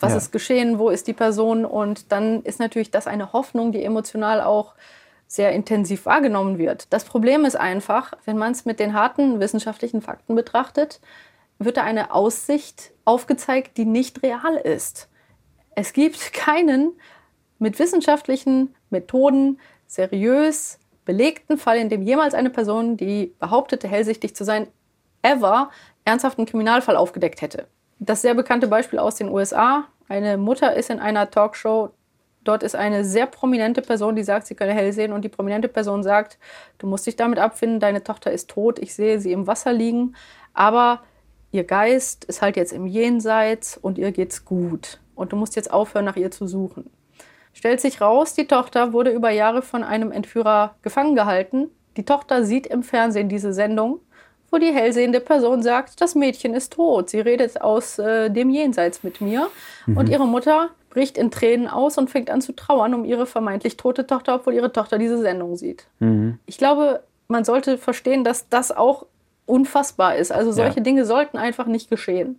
was 0.00 0.12
ja. 0.12 0.18
ist 0.18 0.32
geschehen, 0.32 0.78
wo 0.78 0.90
ist 0.90 1.06
die 1.06 1.12
Person. 1.12 1.64
Und 1.64 2.10
dann 2.10 2.42
ist 2.42 2.58
natürlich 2.58 2.90
das 2.90 3.06
eine 3.06 3.32
Hoffnung, 3.32 3.72
die 3.72 3.84
emotional 3.84 4.40
auch 4.40 4.74
sehr 5.26 5.52
intensiv 5.52 6.06
wahrgenommen 6.06 6.58
wird. 6.58 6.92
Das 6.92 7.04
Problem 7.04 7.44
ist 7.44 7.54
einfach, 7.54 8.14
wenn 8.24 8.36
man 8.36 8.52
es 8.52 8.64
mit 8.64 8.80
den 8.80 8.94
harten 8.94 9.38
wissenschaftlichen 9.38 10.02
Fakten 10.02 10.34
betrachtet, 10.34 11.00
wird 11.58 11.76
da 11.76 11.84
eine 11.84 12.12
Aussicht 12.12 12.90
aufgezeigt, 13.04 13.76
die 13.76 13.84
nicht 13.84 14.22
real 14.22 14.56
ist. 14.56 15.08
Es 15.76 15.92
gibt 15.92 16.32
keinen 16.32 16.92
mit 17.58 17.78
wissenschaftlichen 17.78 18.74
Methoden 18.88 19.60
seriös 19.86 20.78
belegten 21.04 21.58
Fall, 21.58 21.78
in 21.78 21.88
dem 21.88 22.02
jemals 22.02 22.34
eine 22.34 22.50
Person, 22.50 22.96
die 22.96 23.34
behauptete, 23.38 23.88
hellsichtig 23.88 24.34
zu 24.34 24.44
sein, 24.44 24.66
ever 25.22 25.70
ernsthaften 26.04 26.46
Kriminalfall 26.46 26.96
aufgedeckt 26.96 27.42
hätte. 27.42 27.66
Das 28.00 28.22
sehr 28.22 28.34
bekannte 28.34 28.66
Beispiel 28.66 28.98
aus 28.98 29.14
den 29.14 29.28
USA. 29.28 29.84
Eine 30.08 30.36
Mutter 30.36 30.74
ist 30.74 30.90
in 30.90 30.98
einer 30.98 31.30
Talkshow 31.30 31.90
Dort 32.42 32.62
ist 32.62 32.74
eine 32.74 33.04
sehr 33.04 33.26
prominente 33.26 33.82
Person, 33.82 34.16
die 34.16 34.22
sagt, 34.22 34.46
sie 34.46 34.54
könne 34.54 34.72
hell 34.72 34.92
sehen 34.92 35.12
und 35.12 35.24
die 35.24 35.28
prominente 35.28 35.68
Person 35.68 36.02
sagt, 36.02 36.38
du 36.78 36.86
musst 36.86 37.06
dich 37.06 37.16
damit 37.16 37.38
abfinden, 37.38 37.80
deine 37.80 38.02
Tochter 38.02 38.32
ist 38.32 38.48
tot, 38.48 38.78
ich 38.78 38.94
sehe 38.94 39.20
sie 39.20 39.32
im 39.32 39.46
Wasser 39.46 39.72
liegen, 39.72 40.14
aber 40.54 41.02
ihr 41.52 41.64
Geist 41.64 42.24
ist 42.24 42.40
halt 42.40 42.56
jetzt 42.56 42.72
im 42.72 42.86
Jenseits 42.86 43.76
und 43.76 43.98
ihr 43.98 44.10
geht's 44.12 44.46
gut 44.46 45.00
und 45.14 45.32
du 45.32 45.36
musst 45.36 45.54
jetzt 45.54 45.70
aufhören, 45.70 46.06
nach 46.06 46.16
ihr 46.16 46.30
zu 46.30 46.46
suchen. 46.46 46.88
Stellt 47.52 47.80
sich 47.80 48.00
raus, 48.00 48.32
die 48.32 48.46
Tochter 48.46 48.94
wurde 48.94 49.10
über 49.10 49.30
Jahre 49.30 49.60
von 49.60 49.84
einem 49.84 50.10
Entführer 50.10 50.76
gefangen 50.80 51.16
gehalten. 51.16 51.68
Die 51.96 52.04
Tochter 52.04 52.44
sieht 52.44 52.66
im 52.68 52.82
Fernsehen 52.82 53.28
diese 53.28 53.52
Sendung, 53.52 54.00
wo 54.50 54.58
die 54.58 54.72
hellsehende 54.72 55.20
Person 55.20 55.62
sagt, 55.62 56.00
das 56.00 56.14
Mädchen 56.14 56.54
ist 56.54 56.72
tot. 56.72 57.10
Sie 57.10 57.20
redet 57.20 57.60
aus 57.60 57.98
äh, 57.98 58.30
dem 58.30 58.50
Jenseits 58.50 59.02
mit 59.02 59.20
mir. 59.20 59.48
Mhm. 59.86 59.96
Und 59.96 60.08
ihre 60.08 60.26
Mutter 60.26 60.70
bricht 60.90 61.16
in 61.16 61.30
Tränen 61.30 61.68
aus 61.68 61.98
und 61.98 62.10
fängt 62.10 62.30
an 62.30 62.40
zu 62.40 62.52
trauern 62.52 62.94
um 62.94 63.04
ihre 63.04 63.26
vermeintlich 63.26 63.76
tote 63.76 64.06
Tochter, 64.06 64.34
obwohl 64.34 64.54
ihre 64.54 64.72
Tochter 64.72 64.98
diese 64.98 65.18
Sendung 65.18 65.56
sieht. 65.56 65.86
Mhm. 66.00 66.38
Ich 66.46 66.58
glaube, 66.58 67.02
man 67.28 67.44
sollte 67.44 67.78
verstehen, 67.78 68.24
dass 68.24 68.48
das 68.48 68.72
auch 68.72 69.06
unfassbar 69.46 70.16
ist. 70.16 70.32
Also 70.32 70.52
solche 70.52 70.78
ja. 70.78 70.82
Dinge 70.82 71.04
sollten 71.04 71.38
einfach 71.38 71.66
nicht 71.66 71.88
geschehen. 71.88 72.28
Mhm. 72.28 72.38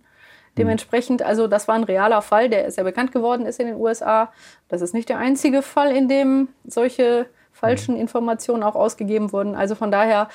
Dementsprechend, 0.58 1.22
also 1.22 1.46
das 1.46 1.66
war 1.66 1.74
ein 1.74 1.84
realer 1.84 2.20
Fall, 2.20 2.50
der 2.50 2.70
sehr 2.70 2.84
bekannt 2.84 3.12
geworden 3.12 3.46
ist 3.46 3.58
in 3.58 3.66
den 3.66 3.76
USA. 3.76 4.32
Das 4.68 4.82
ist 4.82 4.92
nicht 4.92 5.08
der 5.08 5.18
einzige 5.18 5.62
Fall, 5.62 5.94
in 5.96 6.08
dem 6.08 6.48
solche 6.64 7.26
falschen 7.62 7.94
mhm. 7.94 8.00
Informationen 8.00 8.64
auch 8.64 8.74
ausgegeben 8.74 9.32
wurden. 9.32 9.54
Also 9.54 9.76
von 9.76 9.92
daher 9.92 10.28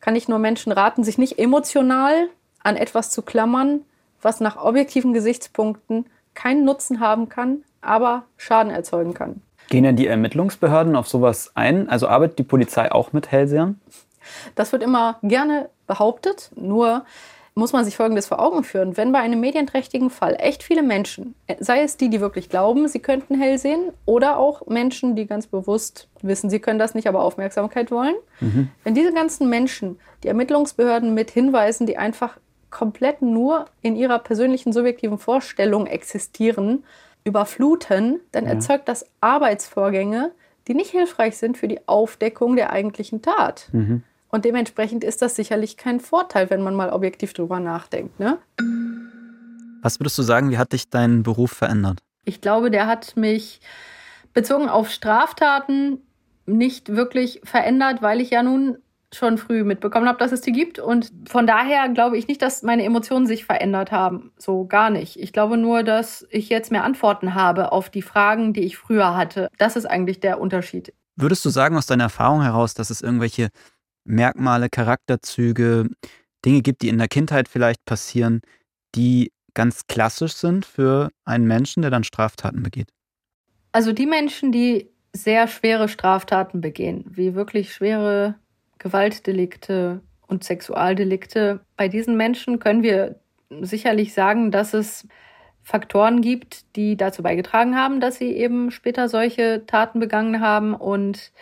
kann 0.00 0.14
ich 0.14 0.28
nur 0.28 0.38
Menschen 0.38 0.70
raten, 0.70 1.02
sich 1.02 1.16
nicht 1.16 1.38
emotional 1.38 2.28
an 2.62 2.76
etwas 2.76 3.10
zu 3.10 3.22
klammern, 3.22 3.80
was 4.20 4.40
nach 4.40 4.62
objektiven 4.62 5.14
Gesichtspunkten 5.14 6.06
keinen 6.34 6.64
Nutzen 6.64 7.00
haben 7.00 7.28
kann, 7.30 7.64
aber 7.80 8.24
Schaden 8.36 8.70
erzeugen 8.70 9.14
kann. 9.14 9.40
Gehen 9.70 9.84
denn 9.84 9.96
die 9.96 10.06
Ermittlungsbehörden 10.06 10.94
auf 10.94 11.08
sowas 11.08 11.52
ein? 11.54 11.88
Also 11.88 12.06
arbeitet 12.06 12.38
die 12.38 12.44
Polizei 12.44 12.92
auch 12.92 13.14
mit 13.14 13.32
Hellsehern? 13.32 13.80
Das 14.54 14.72
wird 14.72 14.82
immer 14.82 15.18
gerne 15.22 15.70
behauptet, 15.86 16.50
nur 16.54 17.04
muss 17.56 17.72
man 17.72 17.84
sich 17.84 17.96
Folgendes 17.96 18.26
vor 18.26 18.40
Augen 18.40 18.64
führen. 18.64 18.96
Wenn 18.96 19.12
bei 19.12 19.20
einem 19.20 19.38
medienträchtigen 19.38 20.10
Fall 20.10 20.36
echt 20.40 20.62
viele 20.62 20.82
Menschen, 20.82 21.34
sei 21.60 21.82
es 21.82 21.96
die, 21.96 22.10
die 22.10 22.20
wirklich 22.20 22.48
glauben, 22.48 22.88
sie 22.88 22.98
könnten 22.98 23.40
hell 23.40 23.58
sehen, 23.58 23.92
oder 24.06 24.38
auch 24.38 24.66
Menschen, 24.66 25.14
die 25.14 25.26
ganz 25.26 25.46
bewusst 25.46 26.08
wissen, 26.22 26.50
sie 26.50 26.58
können 26.58 26.80
das 26.80 26.94
nicht, 26.94 27.06
aber 27.06 27.22
Aufmerksamkeit 27.22 27.92
wollen, 27.92 28.16
mhm. 28.40 28.68
wenn 28.82 28.94
diese 28.94 29.12
ganzen 29.12 29.48
Menschen 29.48 29.98
die 30.24 30.28
Ermittlungsbehörden 30.28 31.14
mit 31.14 31.30
Hinweisen, 31.30 31.86
die 31.86 31.96
einfach 31.96 32.38
komplett 32.70 33.22
nur 33.22 33.66
in 33.82 33.94
ihrer 33.94 34.18
persönlichen 34.18 34.72
subjektiven 34.72 35.18
Vorstellung 35.18 35.86
existieren, 35.86 36.82
überfluten, 37.22 38.20
dann 38.32 38.44
ja. 38.44 38.50
erzeugt 38.50 38.88
das 38.88 39.06
Arbeitsvorgänge, 39.20 40.32
die 40.66 40.74
nicht 40.74 40.90
hilfreich 40.90 41.36
sind 41.36 41.56
für 41.56 41.68
die 41.68 41.86
Aufdeckung 41.86 42.56
der 42.56 42.70
eigentlichen 42.70 43.22
Tat. 43.22 43.68
Mhm. 43.72 44.02
Und 44.34 44.44
dementsprechend 44.44 45.04
ist 45.04 45.22
das 45.22 45.36
sicherlich 45.36 45.76
kein 45.76 46.00
Vorteil, 46.00 46.50
wenn 46.50 46.60
man 46.60 46.74
mal 46.74 46.90
objektiv 46.90 47.34
drüber 47.34 47.60
nachdenkt. 47.60 48.18
Ne? 48.18 48.38
Was 49.80 50.00
würdest 50.00 50.18
du 50.18 50.22
sagen, 50.22 50.50
wie 50.50 50.58
hat 50.58 50.72
dich 50.72 50.90
dein 50.90 51.22
Beruf 51.22 51.52
verändert? 51.52 52.00
Ich 52.24 52.40
glaube, 52.40 52.72
der 52.72 52.88
hat 52.88 53.16
mich 53.16 53.60
bezogen 54.32 54.68
auf 54.68 54.90
Straftaten 54.90 56.00
nicht 56.46 56.88
wirklich 56.96 57.42
verändert, 57.44 58.02
weil 58.02 58.20
ich 58.20 58.30
ja 58.30 58.42
nun 58.42 58.78
schon 59.12 59.38
früh 59.38 59.62
mitbekommen 59.62 60.08
habe, 60.08 60.18
dass 60.18 60.32
es 60.32 60.40
die 60.40 60.50
gibt. 60.50 60.80
Und 60.80 61.12
von 61.28 61.46
daher 61.46 61.88
glaube 61.90 62.18
ich 62.18 62.26
nicht, 62.26 62.42
dass 62.42 62.64
meine 62.64 62.82
Emotionen 62.82 63.28
sich 63.28 63.44
verändert 63.44 63.92
haben. 63.92 64.32
So 64.36 64.66
gar 64.66 64.90
nicht. 64.90 65.16
Ich 65.16 65.32
glaube 65.32 65.56
nur, 65.56 65.84
dass 65.84 66.26
ich 66.30 66.48
jetzt 66.48 66.72
mehr 66.72 66.82
Antworten 66.82 67.36
habe 67.36 67.70
auf 67.70 67.88
die 67.88 68.02
Fragen, 68.02 68.52
die 68.52 68.64
ich 68.64 68.78
früher 68.78 69.16
hatte. 69.16 69.48
Das 69.58 69.76
ist 69.76 69.86
eigentlich 69.86 70.18
der 70.18 70.40
Unterschied. 70.40 70.92
Würdest 71.14 71.44
du 71.44 71.50
sagen 71.50 71.76
aus 71.76 71.86
deiner 71.86 72.04
Erfahrung 72.04 72.42
heraus, 72.42 72.74
dass 72.74 72.90
es 72.90 73.00
irgendwelche 73.00 73.50
Merkmale, 74.04 74.68
Charakterzüge, 74.68 75.88
Dinge 76.44 76.62
gibt, 76.62 76.82
die 76.82 76.88
in 76.88 76.98
der 76.98 77.08
Kindheit 77.08 77.48
vielleicht 77.48 77.84
passieren, 77.84 78.42
die 78.94 79.32
ganz 79.54 79.86
klassisch 79.86 80.34
sind 80.34 80.66
für 80.66 81.10
einen 81.24 81.46
Menschen, 81.46 81.82
der 81.82 81.90
dann 81.90 82.04
Straftaten 82.04 82.62
begeht? 82.62 82.88
Also 83.72 83.92
die 83.92 84.06
Menschen, 84.06 84.52
die 84.52 84.90
sehr 85.12 85.48
schwere 85.48 85.88
Straftaten 85.88 86.60
begehen, 86.60 87.04
wie 87.08 87.34
wirklich 87.34 87.72
schwere 87.72 88.34
Gewaltdelikte 88.78 90.02
und 90.26 90.44
Sexualdelikte, 90.44 91.60
bei 91.76 91.88
diesen 91.88 92.16
Menschen 92.16 92.58
können 92.58 92.82
wir 92.82 93.20
sicherlich 93.62 94.12
sagen, 94.12 94.50
dass 94.50 94.74
es 94.74 95.06
Faktoren 95.62 96.20
gibt, 96.20 96.76
die 96.76 96.96
dazu 96.96 97.22
beigetragen 97.22 97.76
haben, 97.76 98.00
dass 98.00 98.16
sie 98.16 98.32
eben 98.32 98.70
später 98.70 99.08
solche 99.08 99.64
Taten 99.66 99.98
begangen 99.98 100.40
haben. 100.40 100.74
Und 100.74 101.32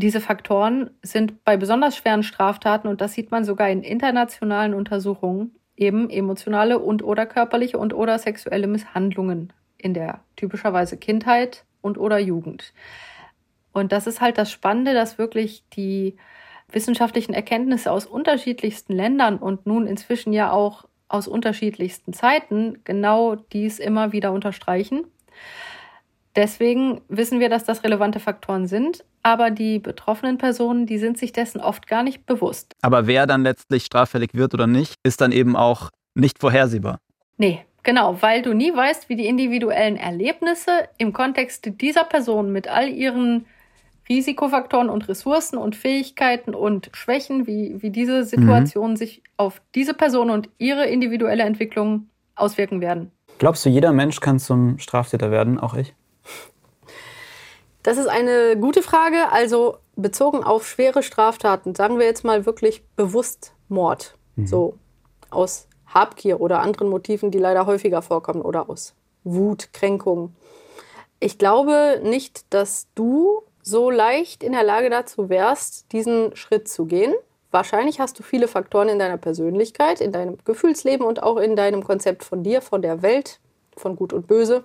diese 0.00 0.20
Faktoren 0.20 0.90
sind 1.02 1.44
bei 1.44 1.56
besonders 1.56 1.96
schweren 1.96 2.22
Straftaten, 2.22 2.88
und 2.88 3.00
das 3.00 3.12
sieht 3.12 3.30
man 3.30 3.44
sogar 3.44 3.68
in 3.70 3.82
internationalen 3.82 4.74
Untersuchungen, 4.74 5.54
eben 5.76 6.10
emotionale 6.10 6.78
und 6.78 7.02
oder 7.02 7.24
körperliche 7.26 7.78
und 7.78 7.94
oder 7.94 8.18
sexuelle 8.18 8.66
Misshandlungen 8.66 9.52
in 9.78 9.94
der 9.94 10.20
typischerweise 10.36 10.96
Kindheit 10.96 11.64
und 11.80 11.96
oder 11.96 12.18
Jugend. 12.18 12.74
Und 13.72 13.92
das 13.92 14.06
ist 14.06 14.20
halt 14.20 14.36
das 14.36 14.50
Spannende, 14.50 14.92
dass 14.94 15.18
wirklich 15.18 15.64
die 15.70 16.16
wissenschaftlichen 16.70 17.32
Erkenntnisse 17.32 17.90
aus 17.90 18.06
unterschiedlichsten 18.06 18.92
Ländern 18.92 19.38
und 19.38 19.66
nun 19.66 19.86
inzwischen 19.86 20.32
ja 20.32 20.52
auch 20.52 20.84
aus 21.08 21.26
unterschiedlichsten 21.26 22.12
Zeiten 22.12 22.80
genau 22.84 23.34
dies 23.34 23.78
immer 23.78 24.12
wieder 24.12 24.32
unterstreichen. 24.32 25.06
Deswegen 26.36 27.00
wissen 27.08 27.40
wir, 27.40 27.48
dass 27.48 27.64
das 27.64 27.82
relevante 27.82 28.20
Faktoren 28.20 28.66
sind, 28.66 29.04
aber 29.22 29.50
die 29.50 29.80
betroffenen 29.80 30.38
Personen, 30.38 30.86
die 30.86 30.98
sind 30.98 31.18
sich 31.18 31.32
dessen 31.32 31.60
oft 31.60 31.88
gar 31.88 32.02
nicht 32.02 32.24
bewusst. 32.24 32.74
Aber 32.82 33.06
wer 33.06 33.26
dann 33.26 33.42
letztlich 33.42 33.84
straffällig 33.84 34.34
wird 34.34 34.54
oder 34.54 34.66
nicht, 34.66 34.94
ist 35.02 35.20
dann 35.20 35.32
eben 35.32 35.56
auch 35.56 35.90
nicht 36.14 36.38
vorhersehbar. 36.38 36.98
Nee, 37.36 37.64
genau, 37.82 38.22
weil 38.22 38.42
du 38.42 38.54
nie 38.54 38.74
weißt, 38.74 39.08
wie 39.08 39.16
die 39.16 39.26
individuellen 39.26 39.96
Erlebnisse 39.96 40.70
im 40.98 41.12
Kontext 41.12 41.68
dieser 41.80 42.04
Person 42.04 42.52
mit 42.52 42.68
all 42.68 42.88
ihren 42.88 43.46
Risikofaktoren 44.08 44.88
und 44.88 45.08
Ressourcen 45.08 45.56
und 45.56 45.76
Fähigkeiten 45.76 46.54
und 46.54 46.90
Schwächen, 46.92 47.46
wie, 47.46 47.76
wie 47.80 47.90
diese 47.90 48.24
Situationen 48.24 48.92
mhm. 48.92 48.96
sich 48.96 49.22
auf 49.36 49.62
diese 49.74 49.94
Person 49.94 50.30
und 50.30 50.48
ihre 50.58 50.86
individuelle 50.86 51.44
Entwicklung 51.44 52.08
auswirken 52.34 52.80
werden. 52.80 53.12
Glaubst 53.38 53.64
du, 53.64 53.70
jeder 53.70 53.92
Mensch 53.92 54.20
kann 54.20 54.38
zum 54.38 54.78
Straftäter 54.78 55.30
werden, 55.30 55.58
auch 55.58 55.74
ich? 55.74 55.94
Das 57.82 57.96
ist 57.96 58.08
eine 58.08 58.56
gute 58.58 58.82
Frage. 58.82 59.30
Also 59.30 59.78
bezogen 59.96 60.44
auf 60.44 60.66
schwere 60.66 61.02
Straftaten, 61.02 61.74
sagen 61.74 61.98
wir 61.98 62.06
jetzt 62.06 62.24
mal 62.24 62.46
wirklich 62.46 62.82
bewusst 62.96 63.54
Mord. 63.68 64.16
Mhm. 64.36 64.46
So 64.46 64.74
aus 65.30 65.66
Habgier 65.86 66.40
oder 66.40 66.60
anderen 66.60 66.88
Motiven, 66.88 67.30
die 67.30 67.38
leider 67.38 67.66
häufiger 67.66 68.02
vorkommen 68.02 68.42
oder 68.42 68.70
aus 68.70 68.94
Wut, 69.24 69.72
Kränkung. 69.72 70.34
Ich 71.18 71.38
glaube 71.38 72.00
nicht, 72.02 72.52
dass 72.52 72.88
du 72.94 73.42
so 73.62 73.90
leicht 73.90 74.42
in 74.42 74.52
der 74.52 74.62
Lage 74.62 74.88
dazu 74.88 75.28
wärst, 75.28 75.92
diesen 75.92 76.34
Schritt 76.34 76.68
zu 76.68 76.86
gehen. 76.86 77.14
Wahrscheinlich 77.50 78.00
hast 78.00 78.18
du 78.18 78.22
viele 78.22 78.48
Faktoren 78.48 78.88
in 78.88 78.98
deiner 78.98 79.16
Persönlichkeit, 79.18 80.00
in 80.00 80.12
deinem 80.12 80.38
Gefühlsleben 80.44 81.04
und 81.04 81.22
auch 81.22 81.36
in 81.36 81.56
deinem 81.56 81.84
Konzept 81.84 82.24
von 82.24 82.42
dir, 82.42 82.62
von 82.62 82.80
der 82.80 83.02
Welt, 83.02 83.40
von 83.76 83.96
Gut 83.96 84.12
und 84.12 84.26
Böse, 84.26 84.64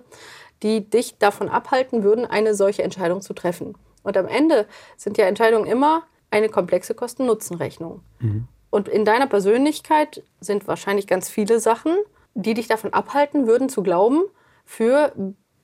die 0.62 0.88
dich 0.88 1.18
davon 1.18 1.48
abhalten 1.48 2.02
würden, 2.02 2.24
eine 2.24 2.54
solche 2.54 2.82
Entscheidung 2.82 3.20
zu 3.20 3.34
treffen. 3.34 3.76
Und 4.02 4.16
am 4.16 4.28
Ende 4.28 4.66
sind 4.96 5.18
ja 5.18 5.26
Entscheidungen 5.26 5.66
immer 5.66 6.04
eine 6.30 6.48
komplexe 6.48 6.94
Kosten-Nutzen-Rechnung. 6.94 8.02
Mhm. 8.20 8.48
Und 8.70 8.88
in 8.88 9.04
deiner 9.04 9.26
Persönlichkeit 9.26 10.22
sind 10.40 10.68
wahrscheinlich 10.68 11.06
ganz 11.06 11.28
viele 11.28 11.60
Sachen, 11.60 11.96
die 12.34 12.54
dich 12.54 12.68
davon 12.68 12.92
abhalten 12.92 13.46
würden 13.46 13.68
zu 13.68 13.82
glauben, 13.82 14.22
für 14.64 15.12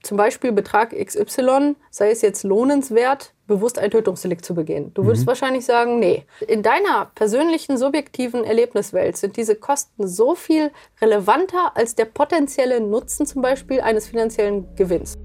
zum 0.03 0.17
Beispiel 0.17 0.53
Betrag 0.53 0.91
XY, 0.93 1.77
sei 1.91 2.11
es 2.11 2.23
jetzt 2.23 2.43
lohnenswert, 2.43 3.35
bewusst 3.53 3.79
ein 3.79 3.91
Tötungsdelikt 3.91 4.45
zu 4.45 4.55
begehen. 4.55 4.93
Du 4.95 5.05
würdest 5.05 5.25
mhm. 5.25 5.29
wahrscheinlich 5.29 5.65
sagen, 5.65 5.99
nee. 5.99 6.25
In 6.47 6.63
deiner 6.63 7.11
persönlichen, 7.15 7.77
subjektiven 7.77 8.45
Erlebniswelt 8.45 9.17
sind 9.17 9.37
diese 9.37 9.55
Kosten 9.55 10.09
so 10.09 10.35
viel 10.35 10.71
relevanter 11.01 11.77
als 11.77 11.95
der 11.95 12.07
potenzielle 12.07 12.81
Nutzen 12.81 13.27
zum 13.27 13.43
Beispiel 13.43 13.81
eines 13.81 14.09
finanziellen 14.09 14.67
Gewinns. 14.77 15.19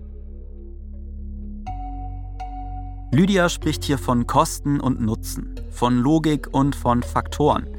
Lydia 3.11 3.47
spricht 3.47 3.85
hier 3.85 3.97
von 3.97 4.27
Kosten 4.27 4.81
und 4.81 4.99
Nutzen, 4.99 5.55
von 5.71 5.97
Logik 5.97 6.49
und 6.51 6.75
von 6.75 7.01
Faktoren. 7.03 7.69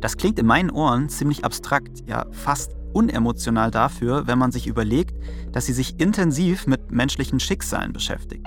Das 0.00 0.16
klingt 0.16 0.38
in 0.38 0.46
meinen 0.46 0.70
Ohren 0.70 1.08
ziemlich 1.08 1.44
abstrakt, 1.44 2.04
ja 2.06 2.26
fast 2.30 2.76
unemotional 2.92 3.70
dafür, 3.70 4.26
wenn 4.26 4.38
man 4.38 4.52
sich 4.52 4.66
überlegt, 4.66 5.16
dass 5.52 5.66
sie 5.66 5.72
sich 5.72 5.98
intensiv 6.00 6.66
mit 6.66 6.92
menschlichen 6.92 7.40
Schicksalen 7.40 7.92
beschäftigt. 7.92 8.46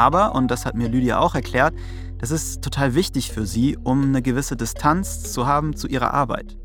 Aber, 0.00 0.34
und 0.34 0.50
das 0.50 0.64
hat 0.64 0.76
mir 0.76 0.88
Lydia 0.88 1.18
auch 1.18 1.34
erklärt, 1.34 1.74
das 2.16 2.30
ist 2.30 2.62
total 2.62 2.94
wichtig 2.94 3.32
für 3.32 3.44
sie, 3.44 3.76
um 3.76 4.02
eine 4.02 4.22
gewisse 4.22 4.56
Distanz 4.56 5.30
zu 5.30 5.46
haben 5.46 5.76
zu 5.76 5.88
ihrer 5.88 6.14
Arbeit. 6.14 6.56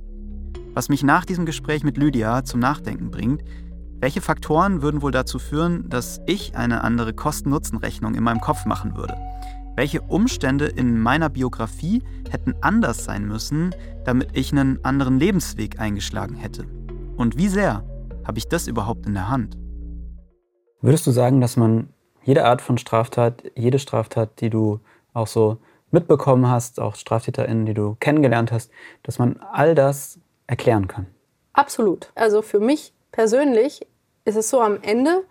Was 0.74 0.88
mich 0.88 1.04
nach 1.04 1.26
diesem 1.26 1.45
Gespräch 1.45 1.84
mit 1.84 1.98
Lydia 1.98 2.45
zum 2.45 2.62
Nachdenken 2.62 3.12
bringt, 3.12 3.41
welche 4.00 4.21
Faktoren 4.21 4.82
würden 4.82 5.02
wohl 5.02 5.12
dazu 5.12 5.38
führen, 5.38 5.89
dass 5.89 6.21
ich 6.28 6.56
eine 6.56 6.82
andere 6.82 7.13
Kosten-Nutzen-Rechnung 7.13 8.15
in 8.15 8.24
meinem 8.24 8.39
Kopf 8.39 8.65
machen 8.65 8.95
würde? 8.95 9.17
Welche 9.76 10.00
Umstände 10.00 10.67
in 10.67 10.98
meiner 10.98 11.28
Biografie 11.28 12.04
hätten 12.30 12.54
anders 12.62 13.04
sein 13.04 13.28
müssen, 13.28 13.76
damit 14.06 14.30
ich 14.32 14.54
einen 14.54 14.80
anderen 14.86 15.19
Lebensweg 15.19 15.78
eingeschlagen 15.78 16.36
hätte? 16.36 16.63
Und 17.17 17.38
wie 17.38 17.50
sehr 17.50 17.84
habe 18.26 18.38
ich 18.38 18.48
das 18.48 18.69
überhaupt 18.69 19.06
in 19.06 19.13
der 19.13 19.28
Hand? 19.28 19.58
Würdest 20.82 21.06
du 21.06 21.12
sagen, 21.12 21.41
dass 21.41 21.58
man 21.58 21.89
jede 22.26 22.44
Art 22.44 22.62
von 22.62 22.78
Straftat, 22.78 23.44
jede 23.56 23.80
Straftat, 23.80 24.42
die 24.42 24.50
du 24.50 24.80
auch 25.14 25.28
so 25.28 25.58
mitbekommen 25.92 26.50
hast, 26.50 26.80
auch 26.80 26.96
StraftäterInnen, 26.96 27.66
die 27.66 27.74
du 27.74 27.96
kennengelernt 28.00 28.52
hast, 28.52 28.72
dass 29.04 29.20
man 29.20 29.40
all 29.52 29.76
das 29.76 30.20
erklären 30.48 30.88
kann? 30.88 31.08
Absolut. 31.54 32.12
Also 32.16 32.42
für 32.42 32.60
mich 32.60 32.94
persönlich 33.12 33.88
ist 34.26 34.36
es 34.36 34.50
so, 34.50 34.60
am 34.60 34.80
Ende 34.82 35.24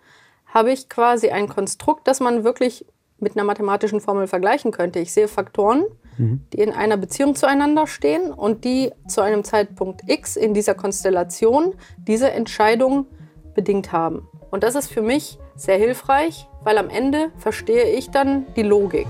habe 0.47 0.71
ich 0.71 0.89
quasi 0.89 1.29
ein 1.29 1.49
Konstrukt, 1.49 2.07
das 2.07 2.19
man 2.21 2.43
wirklich 2.43 2.85
mit 3.19 3.35
einer 3.35 3.43
mathematischen 3.43 3.99
Formel 3.99 4.27
vergleichen 4.27 4.71
könnte. 4.71 4.99
Ich 4.99 5.13
sehe 5.13 5.27
Faktoren, 5.27 5.83
mhm. 6.17 6.45
die 6.53 6.59
in 6.61 6.71
einer 6.71 6.97
Beziehung 6.97 7.35
zueinander 7.35 7.87
stehen 7.87 8.31
und 8.31 8.63
die 8.63 8.91
zu 9.07 9.21
einem 9.21 9.43
Zeitpunkt 9.43 10.01
X 10.07 10.35
in 10.37 10.53
dieser 10.53 10.73
Konstellation 10.73 11.75
diese 11.97 12.31
Entscheidung 12.31 13.05
bedingt 13.53 13.91
haben. 13.91 14.27
Und 14.49 14.63
das 14.63 14.75
ist 14.75 14.91
für 14.91 15.01
mich 15.01 15.37
sehr 15.55 15.77
hilfreich, 15.77 16.47
weil 16.63 16.77
am 16.77 16.89
Ende 16.89 17.31
verstehe 17.37 17.91
ich 17.91 18.11
dann 18.11 18.45
die 18.55 18.63
Logik. 18.63 19.07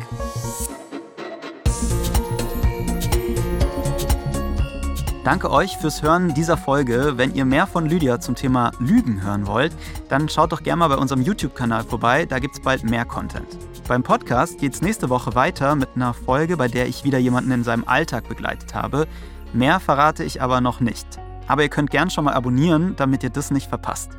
Danke 5.23 5.49
euch 5.49 5.77
fürs 5.77 6.03
Hören 6.03 6.35
dieser 6.35 6.55
Folge. 6.55 7.13
Wenn 7.15 7.33
ihr 7.33 7.45
mehr 7.45 7.65
von 7.65 7.87
Lydia 7.87 8.19
zum 8.19 8.35
Thema 8.35 8.71
Lügen 8.77 9.23
hören 9.23 9.47
wollt, 9.47 9.73
dann 10.07 10.29
schaut 10.29 10.51
doch 10.51 10.61
gerne 10.61 10.81
mal 10.81 10.87
bei 10.89 10.97
unserem 10.97 11.23
YouTube-Kanal 11.23 11.83
vorbei, 11.83 12.27
da 12.27 12.37
gibt 12.37 12.53
es 12.53 12.61
bald 12.61 12.83
mehr 12.83 13.05
Content. 13.05 13.57
Beim 13.87 14.03
Podcast 14.03 14.59
geht 14.59 14.75
es 14.75 14.83
nächste 14.83 15.09
Woche 15.09 15.33
weiter 15.33 15.75
mit 15.75 15.89
einer 15.95 16.13
Folge, 16.13 16.57
bei 16.57 16.67
der 16.67 16.87
ich 16.87 17.03
wieder 17.03 17.17
jemanden 17.17 17.49
in 17.51 17.63
seinem 17.63 17.87
Alltag 17.87 18.29
begleitet 18.29 18.75
habe. 18.75 19.07
Mehr 19.51 19.79
verrate 19.79 20.23
ich 20.23 20.43
aber 20.43 20.61
noch 20.61 20.79
nicht. 20.79 21.07
Aber 21.47 21.63
ihr 21.63 21.69
könnt 21.69 21.89
gern 21.89 22.11
schon 22.11 22.25
mal 22.25 22.33
abonnieren, 22.33 22.95
damit 22.95 23.23
ihr 23.23 23.31
das 23.31 23.49
nicht 23.49 23.67
verpasst. 23.67 24.11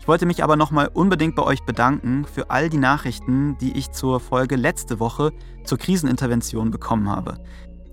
Ich 0.00 0.08
wollte 0.08 0.26
mich 0.26 0.44
aber 0.44 0.56
nochmal 0.56 0.88
unbedingt 0.92 1.34
bei 1.34 1.42
euch 1.42 1.64
bedanken 1.64 2.24
für 2.32 2.50
all 2.50 2.68
die 2.68 2.78
Nachrichten, 2.78 3.56
die 3.60 3.76
ich 3.76 3.90
zur 3.90 4.20
Folge 4.20 4.56
letzte 4.56 5.00
Woche 5.00 5.32
zur 5.64 5.78
Krisenintervention 5.78 6.70
bekommen 6.70 7.08
habe. 7.08 7.38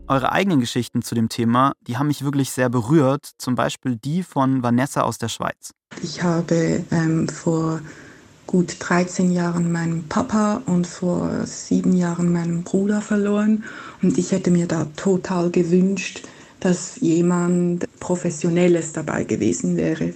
Eure 0.08 0.32
eigenen 0.32 0.60
Geschichten 0.60 1.02
zu 1.02 1.16
dem 1.16 1.30
Thema, 1.30 1.74
die 1.88 1.98
haben 1.98 2.08
mich 2.08 2.24
wirklich 2.24 2.52
sehr 2.52 2.70
berührt, 2.70 3.32
zum 3.38 3.56
Beispiel 3.56 3.96
die 3.96 4.22
von 4.22 4.62
Vanessa 4.62 5.02
aus 5.02 5.18
der 5.18 5.30
Schweiz. 5.30 5.72
Ich 6.02 6.22
habe 6.22 6.84
ähm, 6.92 7.28
vor 7.30 7.80
gut 8.46 8.76
13 8.80 9.32
Jahren 9.32 9.72
meinen 9.72 10.08
Papa 10.10 10.62
und 10.66 10.86
vor 10.86 11.46
sieben 11.46 11.94
Jahren 11.94 12.32
meinen 12.32 12.64
Bruder 12.64 13.02
verloren 13.02 13.64
und 14.02 14.18
ich 14.18 14.32
hätte 14.32 14.52
mir 14.52 14.68
da 14.68 14.86
total 14.96 15.50
gewünscht, 15.50 16.28
dass 16.60 16.98
jemand 17.00 17.86
Professionelles 18.00 18.94
dabei 18.94 19.24
gewesen 19.24 19.78
wäre. 19.78 20.14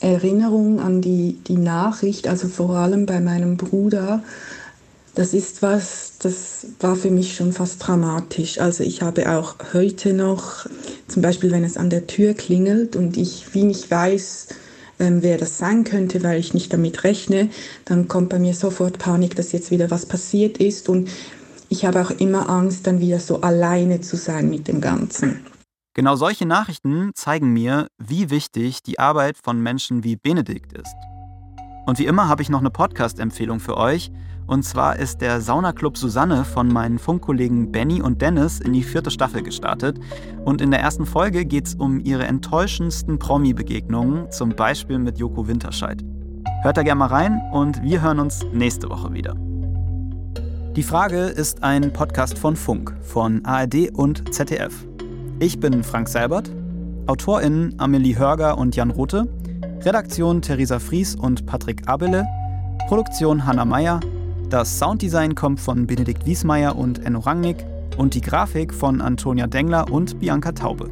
Erinnerung 0.00 0.80
an 0.80 1.00
die, 1.00 1.38
die 1.46 1.56
Nachricht, 1.56 2.26
also 2.26 2.48
vor 2.48 2.76
allem 2.76 3.06
bei 3.06 3.20
meinem 3.20 3.56
Bruder, 3.56 4.22
das 5.14 5.34
ist 5.34 5.60
was, 5.62 6.14
das 6.20 6.66
war 6.78 6.96
für 6.96 7.10
mich 7.10 7.34
schon 7.34 7.52
fast 7.52 7.86
dramatisch. 7.86 8.58
Also 8.58 8.84
ich 8.84 9.02
habe 9.02 9.30
auch 9.30 9.56
heute 9.72 10.12
noch, 10.12 10.66
zum 11.08 11.22
Beispiel 11.22 11.50
wenn 11.50 11.64
es 11.64 11.76
an 11.76 11.90
der 11.90 12.06
Tür 12.06 12.34
klingelt 12.34 12.96
und 12.96 13.16
ich 13.16 13.52
wie 13.52 13.64
nicht 13.64 13.90
weiß, 13.90 14.48
ähm, 15.00 15.22
wer 15.22 15.36
das 15.36 15.58
sein 15.58 15.84
könnte, 15.84 16.22
weil 16.22 16.38
ich 16.38 16.54
nicht 16.54 16.72
damit 16.72 17.04
rechne, 17.04 17.50
dann 17.84 18.06
kommt 18.06 18.28
bei 18.28 18.38
mir 18.38 18.54
sofort 18.54 18.98
Panik, 18.98 19.34
dass 19.34 19.52
jetzt 19.52 19.70
wieder 19.70 19.90
was 19.90 20.06
passiert 20.06 20.58
ist. 20.58 20.88
Und 20.88 21.08
ich 21.68 21.84
habe 21.84 22.00
auch 22.00 22.10
immer 22.10 22.48
Angst, 22.48 22.86
dann 22.86 23.00
wieder 23.00 23.18
so 23.18 23.40
alleine 23.40 24.00
zu 24.00 24.16
sein 24.16 24.48
mit 24.48 24.68
dem 24.68 24.80
Ganzen. 24.80 25.40
Genau 25.92 26.14
solche 26.14 26.46
Nachrichten 26.46 27.10
zeigen 27.14 27.52
mir, 27.52 27.88
wie 27.98 28.30
wichtig 28.30 28.82
die 28.82 29.00
Arbeit 29.00 29.36
von 29.36 29.60
Menschen 29.60 30.04
wie 30.04 30.14
Benedikt 30.14 30.72
ist. 30.72 30.94
Und 31.86 31.98
wie 31.98 32.06
immer 32.06 32.28
habe 32.28 32.42
ich 32.42 32.48
noch 32.48 32.60
eine 32.60 32.70
Podcast-Empfehlung 32.70 33.58
für 33.58 33.76
euch. 33.76 34.12
Und 34.46 34.62
zwar 34.62 34.96
ist 34.96 35.20
der 35.20 35.40
Saunaclub 35.40 35.96
Susanne 35.96 36.44
von 36.44 36.68
meinen 36.68 37.00
Funkkollegen 37.00 37.72
Benny 37.72 38.00
und 38.00 38.22
Dennis 38.22 38.60
in 38.60 38.72
die 38.72 38.84
vierte 38.84 39.10
Staffel 39.10 39.42
gestartet. 39.42 39.98
Und 40.44 40.60
in 40.60 40.70
der 40.70 40.80
ersten 40.80 41.06
Folge 41.06 41.44
geht 41.44 41.66
es 41.66 41.74
um 41.74 41.98
ihre 41.98 42.24
enttäuschendsten 42.24 43.18
Promi-Begegnungen, 43.18 44.30
zum 44.30 44.50
Beispiel 44.50 44.98
mit 45.00 45.18
Joko 45.18 45.48
Winterscheid. 45.48 46.04
Hört 46.62 46.76
da 46.76 46.84
gerne 46.84 47.00
mal 47.00 47.06
rein 47.06 47.42
und 47.52 47.82
wir 47.82 48.00
hören 48.00 48.20
uns 48.20 48.44
nächste 48.52 48.88
Woche 48.90 49.12
wieder. 49.12 49.34
Die 50.76 50.84
Frage 50.84 51.24
ist 51.24 51.64
ein 51.64 51.92
Podcast 51.92 52.38
von 52.38 52.54
Funk, 52.54 52.94
von 53.02 53.44
ARD 53.44 53.90
und 53.92 54.32
ZDF. 54.32 54.89
Ich 55.42 55.58
bin 55.58 55.82
Frank 55.82 56.06
Seibert, 56.06 56.50
AutorInnen 57.06 57.74
Amelie 57.78 58.14
Hörger 58.18 58.58
und 58.58 58.76
Jan 58.76 58.90
Rothe, 58.90 59.26
Redaktion 59.80 60.42
Theresa 60.42 60.78
Fries 60.78 61.16
und 61.16 61.46
Patrick 61.46 61.88
Abele, 61.88 62.26
Produktion 62.88 63.46
Hanna 63.46 63.64
Meyer, 63.64 64.00
das 64.50 64.78
Sounddesign 64.78 65.34
kommt 65.34 65.58
von 65.58 65.86
Benedikt 65.86 66.26
Wiesmeier 66.26 66.76
und 66.76 66.98
Enno 66.98 67.20
Rangnick 67.20 67.64
und 67.96 68.12
die 68.12 68.20
Grafik 68.20 68.74
von 68.74 69.00
Antonia 69.00 69.46
Dengler 69.46 69.90
und 69.90 70.20
Bianca 70.20 70.52
Taube. 70.52 70.90